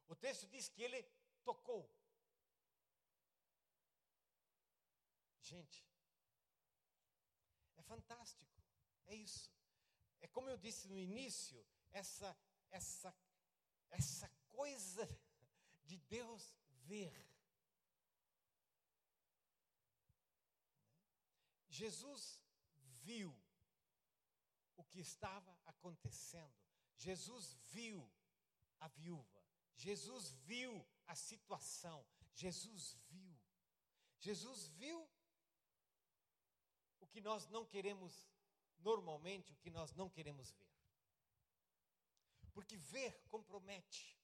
[0.07, 1.03] O texto diz que ele
[1.43, 1.83] tocou.
[5.41, 5.85] Gente,
[7.75, 8.55] é fantástico.
[9.05, 9.51] É isso.
[10.21, 12.37] É como eu disse no início, essa
[12.71, 13.13] essa
[13.89, 15.07] essa coisa
[15.87, 17.13] de Deus ver.
[21.69, 22.41] Jesus
[23.03, 23.35] viu
[24.75, 26.55] o que estava acontecendo.
[26.97, 28.09] Jesus viu
[28.79, 29.43] a viúva,
[29.75, 33.37] Jesus viu a situação, Jesus viu.
[34.19, 35.07] Jesus viu
[36.99, 38.27] o que nós não queremos
[38.79, 40.67] normalmente, o que nós não queremos ver.
[42.51, 44.16] Porque ver compromete.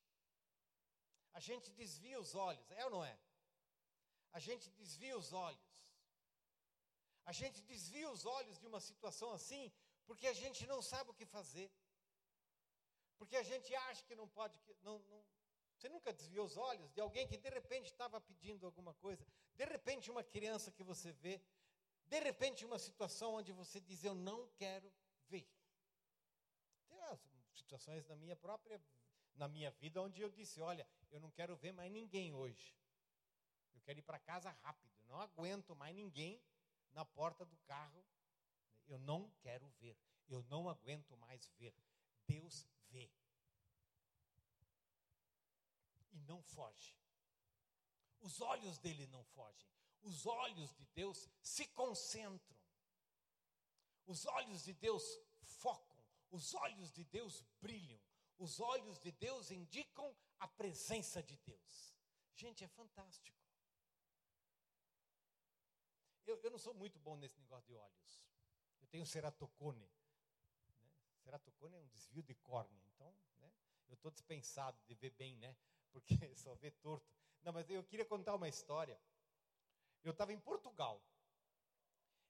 [1.33, 3.17] A gente desvia os olhos, é ou não é?
[4.31, 5.73] A gente desvia os olhos.
[7.25, 9.71] A gente desvia os olhos de uma situação assim,
[10.05, 11.71] porque a gente não sabe o que fazer.
[13.17, 14.57] Porque a gente acha que não pode.
[14.59, 15.25] Que não, não,
[15.75, 19.65] você nunca desviou os olhos de alguém que de repente estava pedindo alguma coisa, de
[19.65, 21.41] repente uma criança que você vê,
[22.05, 24.91] de repente uma situação onde você diz: Eu não quero
[25.29, 25.47] ver.
[26.87, 26.99] Tem
[27.53, 28.81] situações na minha própria,
[29.35, 32.75] na minha vida, onde eu disse: Olha, eu não quero ver mais ninguém hoje.
[33.73, 34.93] Eu quero ir para casa rápido.
[35.05, 36.41] Não aguento mais ninguém
[36.91, 38.03] na porta do carro.
[38.87, 39.97] Eu não quero ver.
[40.27, 41.73] Eu não aguento mais ver.
[42.25, 43.11] Deus vê.
[46.11, 46.95] E não foge.
[48.21, 49.67] Os olhos dele não fogem.
[50.01, 52.57] Os olhos de Deus se concentram.
[54.05, 56.03] Os olhos de Deus focam.
[56.31, 57.99] Os olhos de Deus brilham.
[58.45, 61.95] Os olhos de Deus indicam a presença de Deus.
[62.35, 63.43] Gente, é fantástico.
[66.25, 68.23] eu, eu não sou muito bom nesse negócio de olhos.
[68.81, 69.89] Eu tenho ceratocone.
[70.67, 70.75] Né?
[71.23, 72.83] Ceratocone é um desvio de córnea.
[72.93, 73.51] Então, né?
[73.87, 75.55] eu estou dispensado de ver bem, né?
[75.91, 77.07] Porque só vê torto.
[77.43, 78.99] Não, mas eu queria contar uma história.
[80.03, 81.01] Eu estava em Portugal.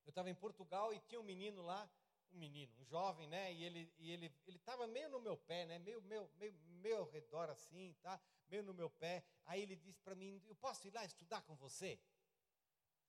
[0.06, 1.90] Eu estava em Portugal e tinha um menino lá,
[2.34, 3.54] um menino, um jovem, né?
[3.54, 5.80] E ele e ele ele estava meio no meu pé, né?
[5.80, 8.20] Meio meio meio, meio ao redor assim, tá?
[8.48, 9.24] Meio no meu pé.
[9.46, 12.00] Aí ele disse para mim: "Eu posso ir lá estudar com você?"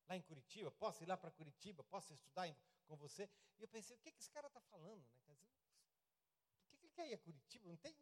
[0.08, 2.54] Lá em Curitiba, posso ir lá para Curitiba, posso estudar em,
[2.86, 3.28] com você?
[3.58, 5.00] E eu pensei, o que, que esse cara está falando?
[5.00, 5.18] Né?
[5.18, 5.36] Dizer,
[6.58, 7.66] por que, que ele quer ir a Curitiba?
[7.66, 7.96] Não tem,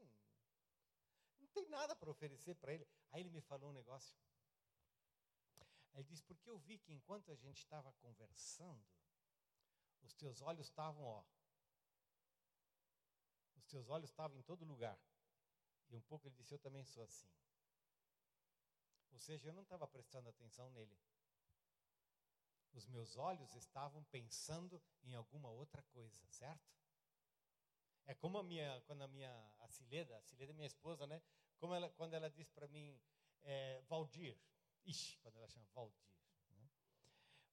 [1.39, 2.85] não tem nada para oferecer para ele.
[3.13, 4.13] Aí ele me falou um negócio.
[5.95, 8.83] Ele disse, porque eu vi que enquanto a gente estava conversando,
[10.03, 11.25] os teus olhos estavam, ó.
[13.57, 14.99] Os teus olhos estavam em todo lugar.
[15.89, 17.29] E um pouco ele disse, eu também sou assim.
[19.13, 20.99] Ou seja, eu não estava prestando atenção nele.
[22.73, 26.73] Os meus olhos estavam pensando em alguma outra coisa, certo?
[28.07, 31.23] É como a minha, quando a minha, a Cileda, a Cileda é minha esposa, né?
[31.59, 32.99] Como ela, quando ela diz para mim,
[33.43, 34.37] é, Valdir,
[34.85, 36.03] ixi, quando ela chama Valdir.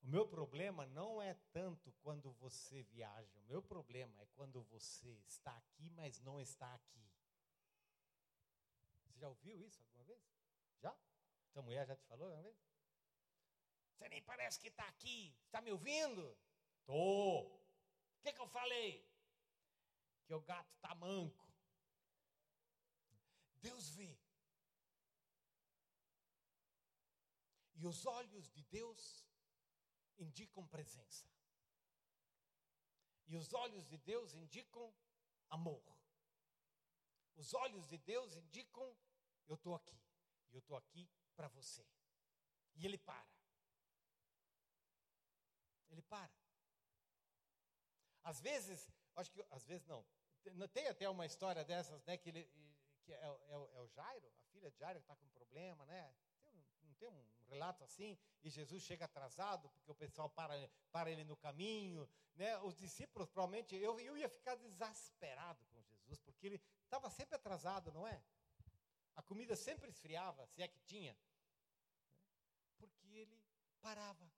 [0.01, 5.09] O meu problema não é tanto quando você viaja, o meu problema é quando você
[5.27, 7.11] está aqui, mas não está aqui.
[9.03, 10.21] Você já ouviu isso alguma vez?
[10.81, 10.97] Já?
[11.51, 12.57] Sua mulher já te falou alguma vez?
[13.99, 15.35] Você nem parece que está aqui.
[15.45, 16.37] Está me ouvindo?
[16.85, 17.41] Tô.
[17.41, 19.05] O que, que eu falei?
[20.25, 21.45] Que o gato está manco.
[23.55, 24.17] Deus vê.
[27.75, 29.28] E os olhos de Deus
[30.19, 31.25] indicam presença.
[33.27, 34.93] E os olhos de Deus indicam
[35.49, 35.83] amor.
[37.35, 38.95] Os olhos de Deus indicam:
[39.47, 39.99] eu estou aqui.
[40.51, 41.85] E eu estou aqui para você.
[42.75, 43.29] E Ele para.
[45.89, 46.31] Ele para.
[48.23, 50.05] Às vezes, acho que, às vezes não.
[50.73, 52.49] Tem até uma história dessas, né, que, ele,
[53.03, 56.13] que é, é, é o Jairo, a filha de Jairo está com problema, né?
[56.99, 58.17] Tem, um relato assim?
[58.43, 62.57] E Jesus chega atrasado, porque o pessoal para, para ele no caminho, né?
[62.59, 67.91] Os discípulos, provavelmente, eu, eu ia ficar desesperado com Jesus, porque ele estava sempre atrasado,
[67.91, 68.21] não é?
[69.15, 71.17] A comida sempre esfriava, se é que tinha.
[72.77, 73.43] Porque ele
[73.81, 74.31] parava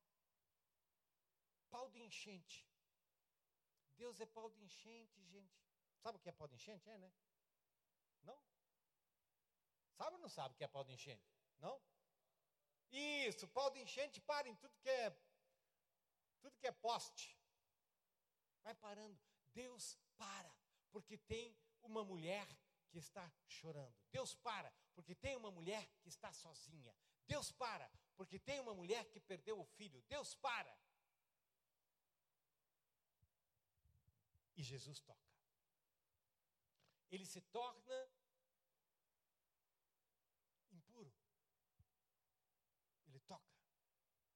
[1.70, 2.68] pau de enchente.
[3.96, 5.62] Deus é pau de enchente, gente.
[6.00, 6.90] Sabe o que é pau de enchente?
[6.90, 7.12] É, né?
[8.24, 8.44] Não?
[9.94, 11.32] Sabe ou não sabe o que é pau de enchente?
[11.60, 11.80] Não?
[12.92, 15.10] Isso, pau de enchente para em tudo que é
[16.42, 17.38] tudo que é poste.
[18.64, 19.20] Vai parando.
[19.54, 20.54] Deus para,
[20.92, 22.48] porque tem uma mulher
[22.90, 23.96] que está chorando.
[24.12, 26.96] Deus para, porque tem uma mulher que está sozinha.
[27.28, 30.02] Deus para, porque tem uma mulher que perdeu o filho.
[30.10, 30.78] Deus para.
[34.56, 35.32] E Jesus toca.
[37.10, 38.10] Ele se torna
[40.72, 41.12] impuro.
[43.08, 43.52] Ele toca.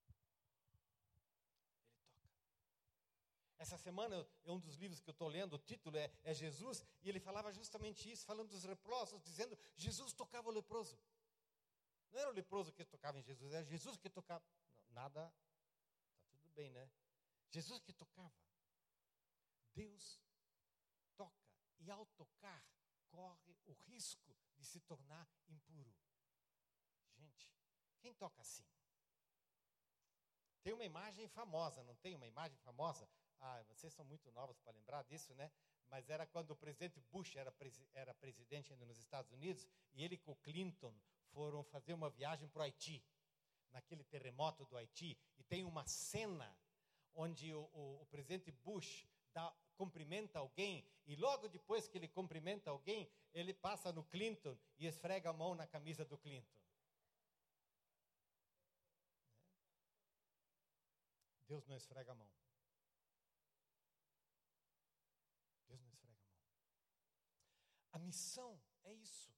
[0.04, 0.13] Ele
[3.55, 3.55] toca.
[3.65, 7.10] Essa semana um dos livros que eu estou lendo, o título é, é Jesus, e
[7.10, 10.95] ele falava justamente isso, falando dos leprosos, dizendo: Jesus tocava o leproso.
[12.12, 14.45] Não era o leproso que tocava em Jesus, era Jesus que tocava.
[14.78, 15.34] Não, nada,
[16.13, 16.88] está tudo bem, né?
[17.49, 18.32] Jesus que tocava.
[19.73, 20.21] Deus
[21.17, 21.49] toca
[21.80, 22.63] e ao tocar
[23.10, 25.91] corre o risco de se tornar impuro.
[27.15, 27.51] Gente,
[27.99, 28.67] quem toca assim?
[30.62, 33.10] Tem uma imagem famosa, não tem uma imagem famosa?
[33.39, 35.52] Ah, vocês são muito novos para lembrar disso, né?
[35.88, 37.54] Mas era quando o presidente Bush era,
[37.93, 40.93] era presidente ainda nos Estados Unidos e ele com o Clinton
[41.32, 43.04] foram fazer uma viagem para o Haiti,
[43.71, 46.58] naquele terremoto do Haiti, e tem uma cena
[47.13, 52.71] onde o, o, o presidente Bush dá, cumprimenta alguém e logo depois que ele cumprimenta
[52.71, 56.56] alguém, ele passa no Clinton e esfrega a mão na camisa do Clinton.
[61.48, 62.29] Deus não esfrega a mão.
[65.67, 66.36] Deus não esfrega a mão.
[67.96, 69.33] A missão é isso.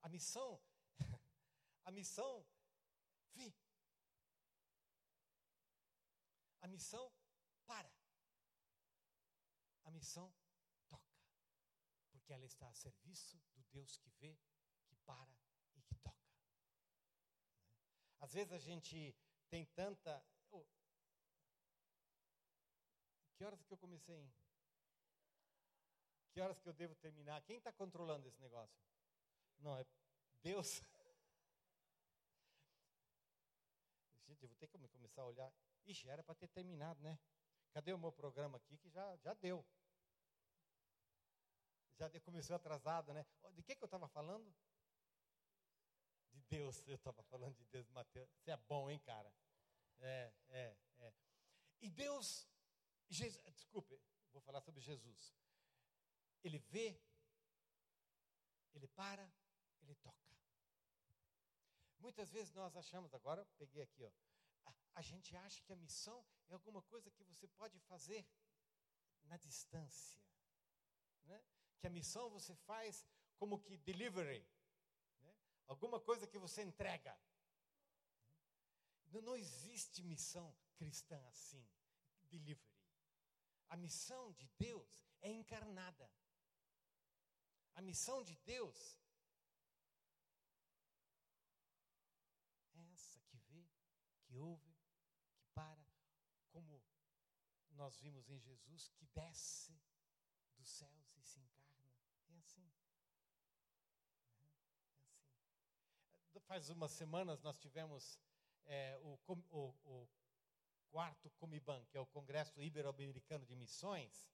[0.00, 0.58] A missão,
[1.84, 2.46] a missão,
[3.34, 3.54] vi.
[6.62, 7.12] A missão
[7.66, 7.92] para.
[9.84, 10.34] A missão
[10.88, 11.20] toca.
[12.12, 14.34] Porque ela está a serviço do Deus que vê,
[14.86, 15.36] que para
[15.76, 16.32] e que toca.
[18.20, 19.14] Às vezes a gente
[19.50, 20.24] tem tanta.
[20.50, 20.66] Oh,
[23.36, 24.32] que horas que eu comecei?
[26.38, 27.42] Que horas que eu devo terminar?
[27.42, 28.80] Quem está controlando esse negócio?
[29.58, 29.84] Não, é
[30.40, 30.80] Deus.
[34.24, 35.52] Gente, eu vou ter que começar a olhar.
[35.84, 37.18] Ixi, era para ter terminado, né?
[37.72, 39.66] Cadê o meu programa aqui que já, já deu?
[41.96, 43.26] Já deu, começou atrasado, né?
[43.50, 44.54] De que, que eu estava falando?
[46.30, 48.30] De Deus, eu estava falando de Deus, Mateus.
[48.36, 49.34] Você é bom, hein, cara?
[49.98, 51.12] É, é, é.
[51.80, 52.48] E Deus,
[53.10, 55.36] Jesus, desculpe, vou falar sobre Jesus.
[56.42, 57.00] Ele vê,
[58.74, 59.30] ele para,
[59.82, 60.18] ele toca.
[61.98, 64.12] Muitas vezes nós achamos, agora peguei aqui, ó,
[64.66, 68.26] a, a gente acha que a missão é alguma coisa que você pode fazer
[69.24, 70.20] na distância.
[71.24, 71.42] Né?
[71.80, 74.46] Que a missão você faz como que delivery.
[75.20, 75.34] Né?
[75.66, 77.18] Alguma coisa que você entrega.
[79.10, 81.66] Não, não existe missão cristã assim,
[82.24, 82.78] delivery.
[83.68, 86.10] A missão de Deus é encarnada.
[87.78, 88.98] A missão de Deus
[92.74, 93.64] é essa que vê,
[94.24, 94.74] que ouve,
[95.36, 95.86] que para,
[96.50, 96.82] como
[97.70, 99.80] nós vimos em Jesus, que desce
[100.56, 101.94] dos céus e se encarna.
[102.30, 102.68] É assim.
[106.34, 106.46] É assim.
[106.48, 108.18] Faz umas semanas nós tivemos
[108.64, 110.08] é, o, o, o
[110.90, 114.28] quarto Comiban, que é o Congresso Ibero-Americano de Missões,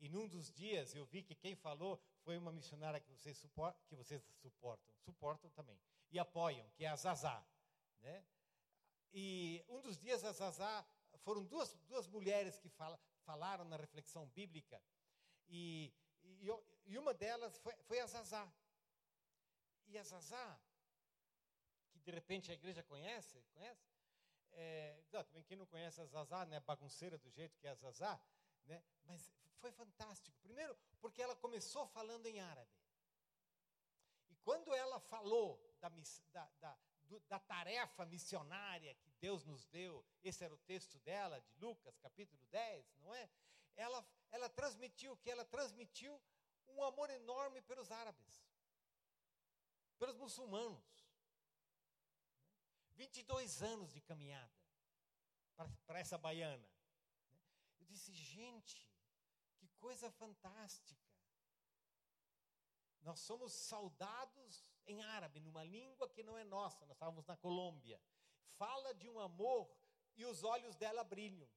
[0.00, 3.80] e num dos dias eu vi que quem falou foi uma missionária que vocês, suportam,
[3.88, 5.78] que vocês suportam, suportam também,
[6.10, 7.44] e apoiam, que é a Zazá.
[8.00, 8.24] Né?
[9.12, 10.86] E um dos dias a Zazá,
[11.24, 14.80] foram duas, duas mulheres que fala, falaram na reflexão bíblica,
[15.48, 15.92] e,
[16.22, 16.48] e,
[16.86, 18.50] e uma delas foi, foi a Zazá.
[19.86, 20.60] E a Zazá,
[21.90, 23.88] que de repente a igreja conhece, conhece?
[24.52, 28.20] É, também quem não conhece a Zazá, né, bagunceira do jeito que é a Zazá,
[28.66, 30.36] né, mas foi fantástico.
[30.40, 32.70] Primeiro, porque ela começou falando em árabe.
[34.30, 35.88] E quando ela falou da,
[36.32, 36.78] da, da,
[37.28, 42.44] da tarefa missionária que Deus nos deu, esse era o texto dela, de Lucas, capítulo
[42.50, 43.30] 10, não é?
[43.76, 45.30] Ela, ela transmitiu que?
[45.30, 46.20] Ela transmitiu
[46.68, 48.44] um amor enorme pelos árabes,
[49.98, 51.08] pelos muçulmanos.
[52.96, 54.52] 22 anos de caminhada
[55.86, 56.68] para essa baiana.
[57.78, 58.87] Eu disse, gente,
[59.78, 61.08] coisa fantástica.
[63.00, 68.00] Nós somos saudados em árabe, numa língua que não é nossa, nós estávamos na Colômbia.
[68.56, 69.70] Fala de um amor
[70.16, 71.48] e os olhos dela brilham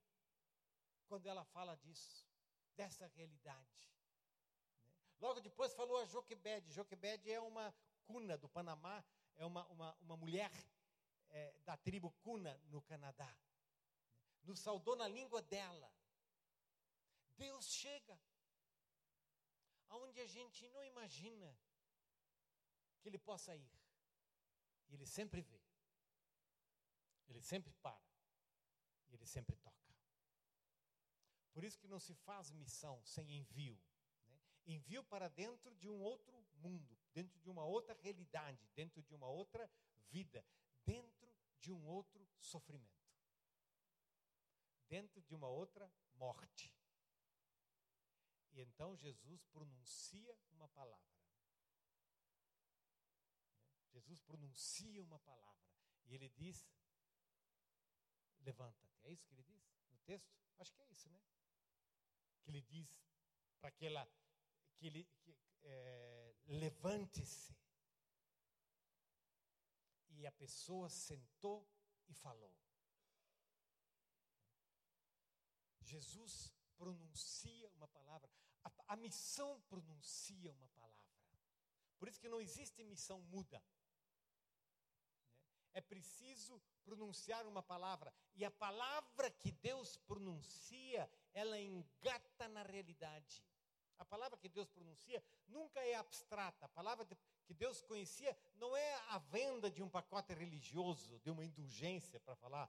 [1.07, 2.26] quando ela fala disso,
[2.76, 3.80] dessa realidade.
[3.80, 3.91] Né?
[5.19, 6.72] Logo depois falou a Joquebed.
[6.72, 7.74] Joquebed é uma
[8.05, 9.03] cuna do Panamá,
[9.36, 10.51] é uma, uma, uma mulher
[11.30, 13.36] é, da tribo Cuna no Canadá.
[14.43, 15.91] Nos saudou na língua dela.
[17.46, 18.16] Deus chega
[19.89, 21.50] aonde a gente não imagina
[23.00, 23.74] que Ele possa ir.
[24.88, 25.62] E Ele sempre vê.
[27.28, 28.10] Ele sempre para.
[29.10, 29.92] E Ele sempre toca.
[31.54, 33.80] Por isso que não se faz missão sem envio.
[34.28, 34.39] Né?
[34.66, 39.28] Envio para dentro de um outro mundo, dentro de uma outra realidade, dentro de uma
[39.28, 39.70] outra
[40.10, 40.46] vida,
[40.86, 43.12] dentro de um outro sofrimento,
[44.88, 46.72] dentro de uma outra morte.
[48.52, 51.12] E então Jesus pronuncia uma palavra.
[53.89, 55.62] Jesus pronuncia uma palavra.
[56.06, 56.68] E ele diz:
[58.41, 58.99] Levanta-te.
[59.04, 60.30] É isso que ele diz no texto?
[60.60, 61.22] Acho que é isso, né?
[62.41, 62.89] Que ele diz
[63.60, 64.10] para aquela.
[64.78, 65.06] Que ele.
[65.22, 67.56] Que, é, Levante-se.
[70.10, 71.68] E a pessoa sentou
[72.08, 72.54] e falou.
[75.80, 78.28] Jesus pronuncia uma palavra.
[78.64, 80.98] A, a, missão pronuncia uma palavra.
[82.00, 83.64] Por isso que não existe missão muda.
[85.74, 88.12] É preciso pronunciar uma palavra.
[88.34, 93.46] E a palavra que Deus pronuncia, ela engata na realidade.
[94.00, 96.66] A palavra que Deus pronuncia nunca é abstrata.
[96.66, 97.06] A palavra
[97.46, 102.36] que Deus conhecia não é a venda de um pacote religioso, de uma indulgência, para
[102.36, 102.68] falar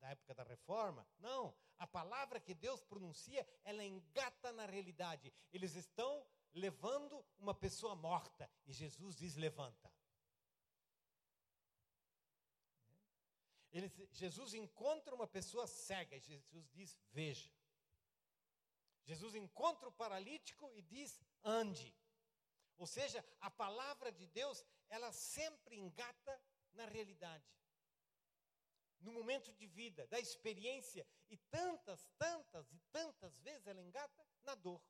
[0.00, 1.06] da época da reforma.
[1.18, 5.32] Não, a palavra que Deus pronuncia, ela engata na realidade.
[5.52, 9.92] Eles estão levando uma pessoa morta e Jesus diz: levanta.
[13.72, 17.50] Ele, Jesus encontra uma pessoa cega e Jesus diz: veja.
[19.04, 21.94] Jesus encontra o paralítico e diz: ande.
[22.76, 26.40] Ou seja, a palavra de Deus, ela sempre engata
[26.72, 27.44] na realidade
[29.04, 34.54] no momento de vida, da experiência, e tantas, tantas e tantas vezes ela engata na
[34.54, 34.82] dor.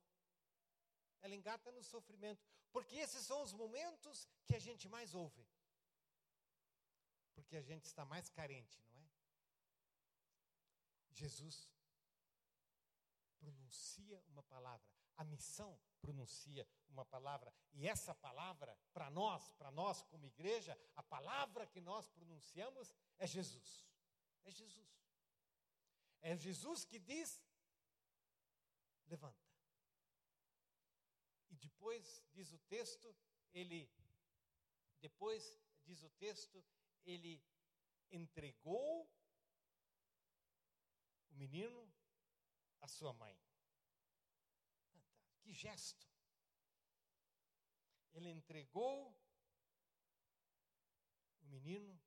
[1.20, 5.46] Ela engata no sofrimento, porque esses são os momentos que a gente mais ouve.
[7.34, 9.08] Porque a gente está mais carente, não é?
[11.12, 11.70] Jesus
[13.38, 14.86] pronuncia uma palavra.
[15.16, 17.52] A missão pronuncia uma palavra.
[17.72, 23.26] E essa palavra, para nós, para nós como igreja, a palavra que nós pronunciamos é
[23.26, 23.86] Jesus.
[24.44, 24.92] É Jesus.
[26.20, 27.42] É Jesus que diz:
[29.06, 29.44] levanta.
[31.50, 33.14] E depois, diz o texto,
[33.52, 33.90] ele,
[35.00, 36.64] depois, diz o texto,
[37.04, 37.42] ele
[38.10, 39.08] entregou
[41.30, 41.92] o menino
[42.80, 43.38] à sua mãe.
[45.42, 46.06] Que gesto!
[48.12, 49.14] Ele entregou
[51.42, 52.00] o menino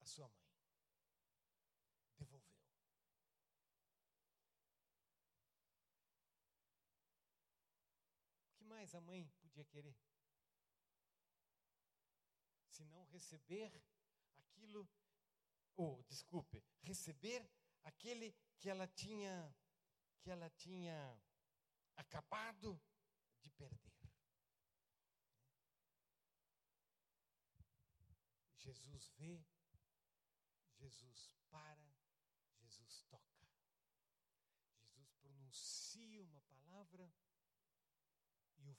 [0.00, 0.48] à sua mãe.
[2.18, 2.58] Devolveu.
[8.46, 9.94] O que mais a mãe podia querer?
[12.70, 13.82] Se não receber
[14.38, 14.88] aquilo,
[15.76, 17.46] ou desculpe, receber
[17.82, 19.54] aquele que ela tinha
[20.20, 21.22] que ela tinha
[21.96, 22.80] acabado
[23.42, 23.92] de perder.
[28.56, 29.44] Jesus vê,
[30.76, 31.94] Jesus para,
[32.56, 33.48] Jesus toca.
[34.80, 37.12] Jesus pronuncia uma palavra
[38.60, 38.76] e o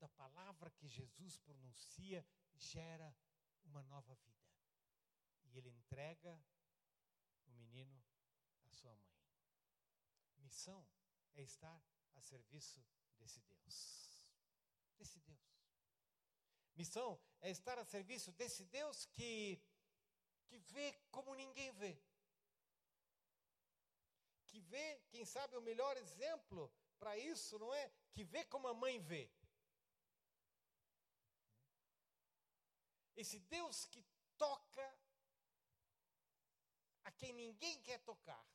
[0.00, 3.14] fruto da palavra que Jesus pronuncia gera
[3.64, 4.48] uma nova vida.
[5.44, 6.42] E ele entrega
[7.46, 8.02] o menino
[8.64, 9.18] à sua mãe.
[10.38, 10.86] Missão
[11.34, 11.82] é estar
[12.14, 12.82] a serviço
[13.18, 13.76] desse Deus.
[14.98, 15.38] Desse Deus.
[16.74, 19.60] Missão é estar a serviço desse Deus que,
[20.46, 22.00] que vê como ninguém vê.
[24.46, 27.92] Que vê, quem sabe, o melhor exemplo para isso, não é?
[28.12, 29.30] Que vê como a mãe vê.
[33.20, 34.02] Esse Deus que
[34.38, 34.86] toca
[37.04, 38.46] a quem ninguém quer tocar.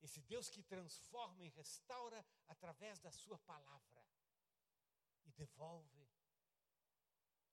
[0.00, 4.06] Esse Deus que transforma e restaura através da Sua palavra
[5.24, 6.08] e devolve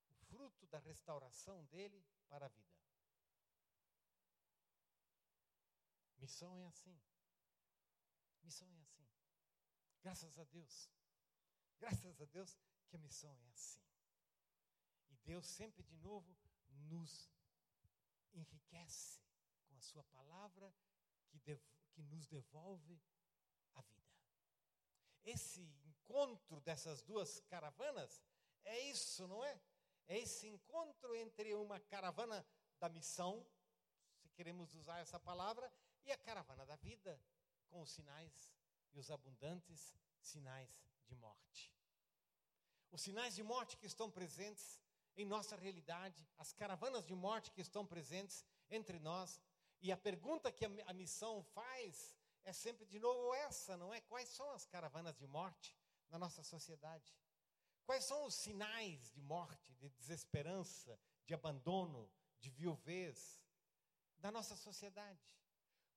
[0.08, 2.80] o fruto da restauração dele para a vida.
[6.20, 7.02] Missão é assim.
[8.44, 9.08] Missão é assim.
[10.04, 10.92] Graças a Deus.
[11.80, 12.56] Graças a Deus
[12.88, 13.89] que a missão é assim.
[15.24, 16.36] Deus sempre de novo
[16.90, 17.32] nos
[18.34, 19.22] enriquece
[19.68, 20.74] com a sua palavra
[21.30, 21.40] que
[22.00, 23.02] que nos devolve
[23.76, 24.08] a vida.
[25.24, 28.24] Esse encontro dessas duas caravanas
[28.64, 29.60] é isso, não é?
[30.08, 32.46] É esse encontro entre uma caravana
[32.80, 33.46] da missão,
[34.16, 35.72] se queremos usar essa palavra,
[36.06, 37.22] e a caravana da vida,
[37.70, 38.50] com os sinais
[38.94, 40.72] e os abundantes sinais
[41.06, 41.76] de morte.
[42.92, 44.82] Os sinais de morte que estão presentes
[45.22, 49.40] em nossa realidade, as caravanas de morte que estão presentes entre nós,
[49.82, 54.00] e a pergunta que a missão faz é sempre de novo essa, não é?
[54.02, 55.76] Quais são as caravanas de morte
[56.10, 57.14] na nossa sociedade?
[57.86, 62.10] Quais são os sinais de morte, de desesperança, de abandono,
[62.40, 63.44] de viuvez
[64.18, 65.28] da nossa sociedade?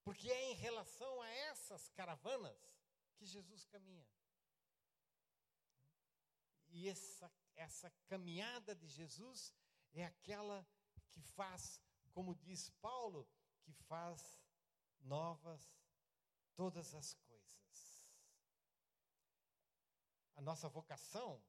[0.02, 2.58] Porque é em relação a essas caravanas
[3.16, 4.08] que Jesus caminha.
[6.70, 7.30] E essa,
[7.62, 9.52] essa caminhada de Jesus
[9.92, 10.66] é aquela
[11.10, 11.80] que faz,
[12.12, 13.28] como diz Paulo,
[13.62, 14.40] que faz
[15.00, 15.62] novas
[16.54, 18.04] todas as coisas.
[20.34, 21.40] A nossa vocação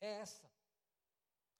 [0.00, 0.50] é essa.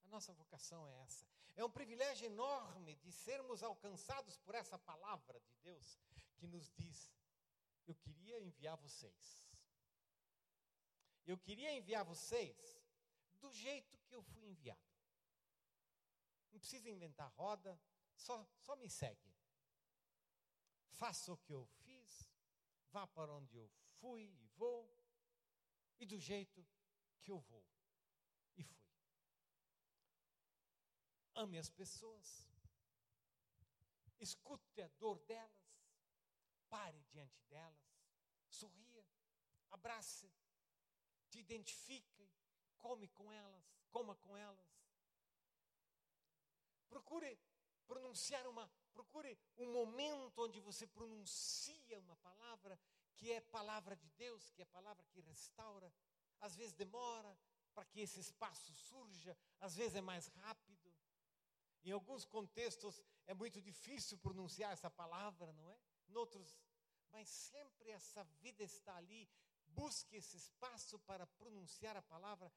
[0.05, 1.27] A nossa vocação é essa.
[1.57, 5.99] É um privilégio enorme de sermos alcançados por essa palavra de Deus
[6.37, 7.13] que nos diz:
[7.87, 9.51] Eu queria enviar vocês.
[11.27, 12.80] Eu queria enviar vocês
[13.41, 14.81] do jeito que eu fui enviado.
[16.53, 17.81] Não precisa inventar roda,
[18.17, 19.35] só, só me segue.
[20.91, 22.31] Faça o que eu fiz,
[22.91, 23.69] vá para onde eu
[23.99, 24.93] fui e vou,
[25.99, 26.67] e do jeito
[27.21, 27.65] que eu vou
[28.57, 28.89] e fui.
[31.35, 32.47] Ame as pessoas,
[34.19, 35.81] escute a dor delas,
[36.69, 37.97] pare diante delas,
[38.49, 39.07] sorria,
[39.71, 40.31] abrace,
[41.31, 42.31] te identifique,
[42.81, 44.69] come com elas, coma com elas.
[46.89, 47.39] Procure
[47.87, 52.79] pronunciar uma, procure um momento onde você pronuncia uma palavra
[53.17, 55.93] que é palavra de Deus, que é palavra que restaura.
[56.41, 57.39] Às vezes demora
[57.75, 60.95] para que esse espaço surja, às vezes é mais rápido.
[61.83, 65.79] Em alguns contextos é muito difícil pronunciar essa palavra, não é?
[66.09, 66.59] Em outros,
[67.11, 69.29] mas sempre essa vida está ali.
[69.67, 72.53] Busque esse espaço para pronunciar a palavra,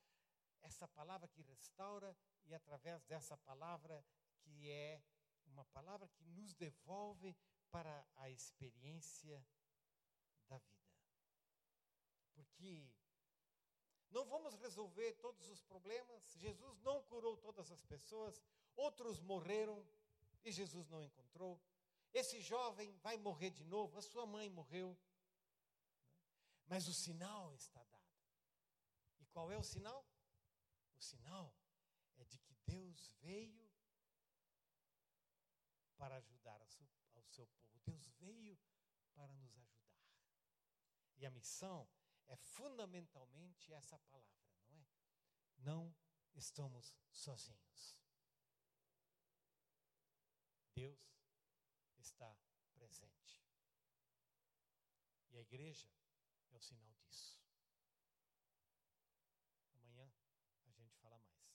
[0.64, 4.04] essa palavra que restaura e através dessa palavra
[4.42, 5.02] que é
[5.46, 7.36] uma palavra que nos devolve
[7.70, 9.46] para a experiência
[10.48, 10.94] da vida.
[12.34, 12.90] Porque
[14.10, 16.34] não vamos resolver todos os problemas.
[16.36, 18.42] Jesus não curou todas as pessoas,
[18.76, 19.86] outros morreram
[20.44, 21.60] e Jesus não encontrou.
[22.14, 24.96] Esse jovem vai morrer de novo, a sua mãe morreu.
[26.68, 28.04] Mas o sinal está dado.
[29.20, 30.06] E qual é o sinal?
[31.04, 31.56] Sinal
[32.16, 33.72] é de que Deus veio
[35.98, 37.74] para ajudar ao seu povo.
[37.86, 38.58] Deus veio
[39.14, 39.84] para nos ajudar.
[41.18, 41.90] E a missão
[42.28, 44.88] é fundamentalmente essa palavra, não é?
[45.58, 45.96] Não
[46.34, 47.98] estamos sozinhos.
[50.74, 51.00] Deus
[51.98, 52.36] está
[52.74, 53.44] presente.
[55.30, 55.90] E a igreja
[56.52, 57.40] é o sinal disso.
[59.74, 60.12] Amanhã
[60.66, 61.48] a gente fala mais.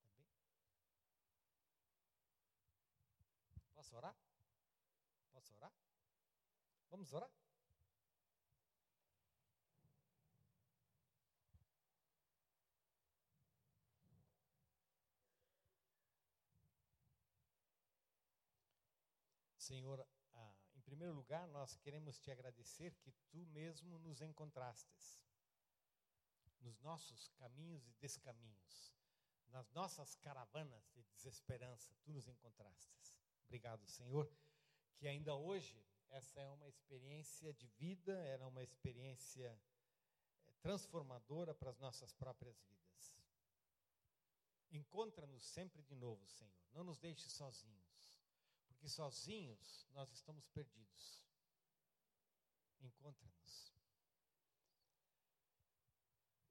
[0.00, 0.26] Tá bem?
[3.88, 4.14] Posso orar?
[5.32, 5.72] Posso orar?
[6.90, 7.30] Vamos orar?
[19.56, 25.18] Senhor, ah, em primeiro lugar, nós queremos te agradecer que tu mesmo nos encontrastes
[26.60, 28.92] nos nossos caminhos e descaminhos,
[29.46, 33.07] nas nossas caravanas de desesperança, tu nos encontrastes.
[33.48, 34.30] Obrigado, Senhor,
[34.96, 39.60] que ainda hoje essa é uma experiência de vida, era uma experiência
[40.46, 43.16] eh, transformadora para as nossas próprias vidas.
[44.70, 46.52] Encontra-nos sempre de novo, Senhor.
[46.72, 47.88] Não nos deixe sozinhos
[48.78, 51.24] porque sozinhos nós estamos perdidos.
[52.80, 53.74] Encontra-nos.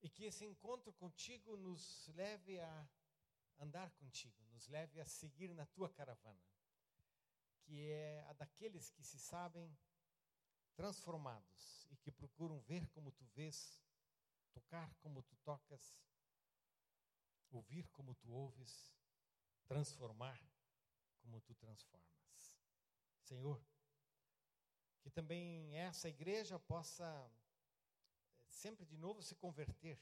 [0.02, 2.90] E que esse encontro contigo nos leve a
[3.60, 6.44] andar contigo, nos leve a seguir na tua caravana,
[7.68, 9.78] que é a daqueles que se sabem
[10.74, 13.84] transformados e que procuram ver como tu vês,
[14.54, 16.00] tocar como tu tocas,
[17.52, 18.96] ouvir como tu ouves,
[19.68, 20.42] transformar
[21.20, 22.58] como tu transformas.
[23.20, 23.62] Senhor,
[25.02, 27.30] que também essa igreja possa
[28.40, 30.00] eh, sempre de novo se converter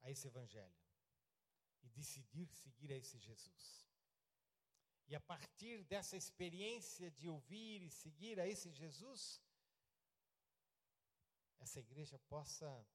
[0.00, 0.80] a esse evangelho
[1.82, 3.87] e decidir seguir a esse Jesus.
[5.08, 9.42] E a partir dessa experiência de ouvir e seguir a esse Jesus,
[11.58, 12.86] essa igreja possa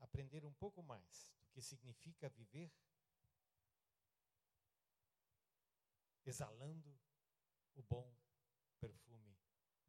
[0.00, 2.72] aprender um pouco mais do que significa viver
[6.26, 6.98] exalando
[7.74, 8.12] o bom
[8.80, 9.36] perfume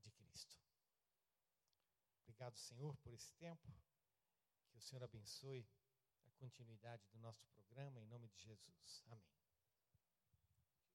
[0.01, 0.61] de Cristo.
[2.21, 3.73] Obrigado, Senhor, por esse tempo.
[4.69, 5.67] Que o Senhor abençoe
[6.25, 9.03] a continuidade do nosso programa, em nome de Jesus.
[9.07, 9.44] Amém.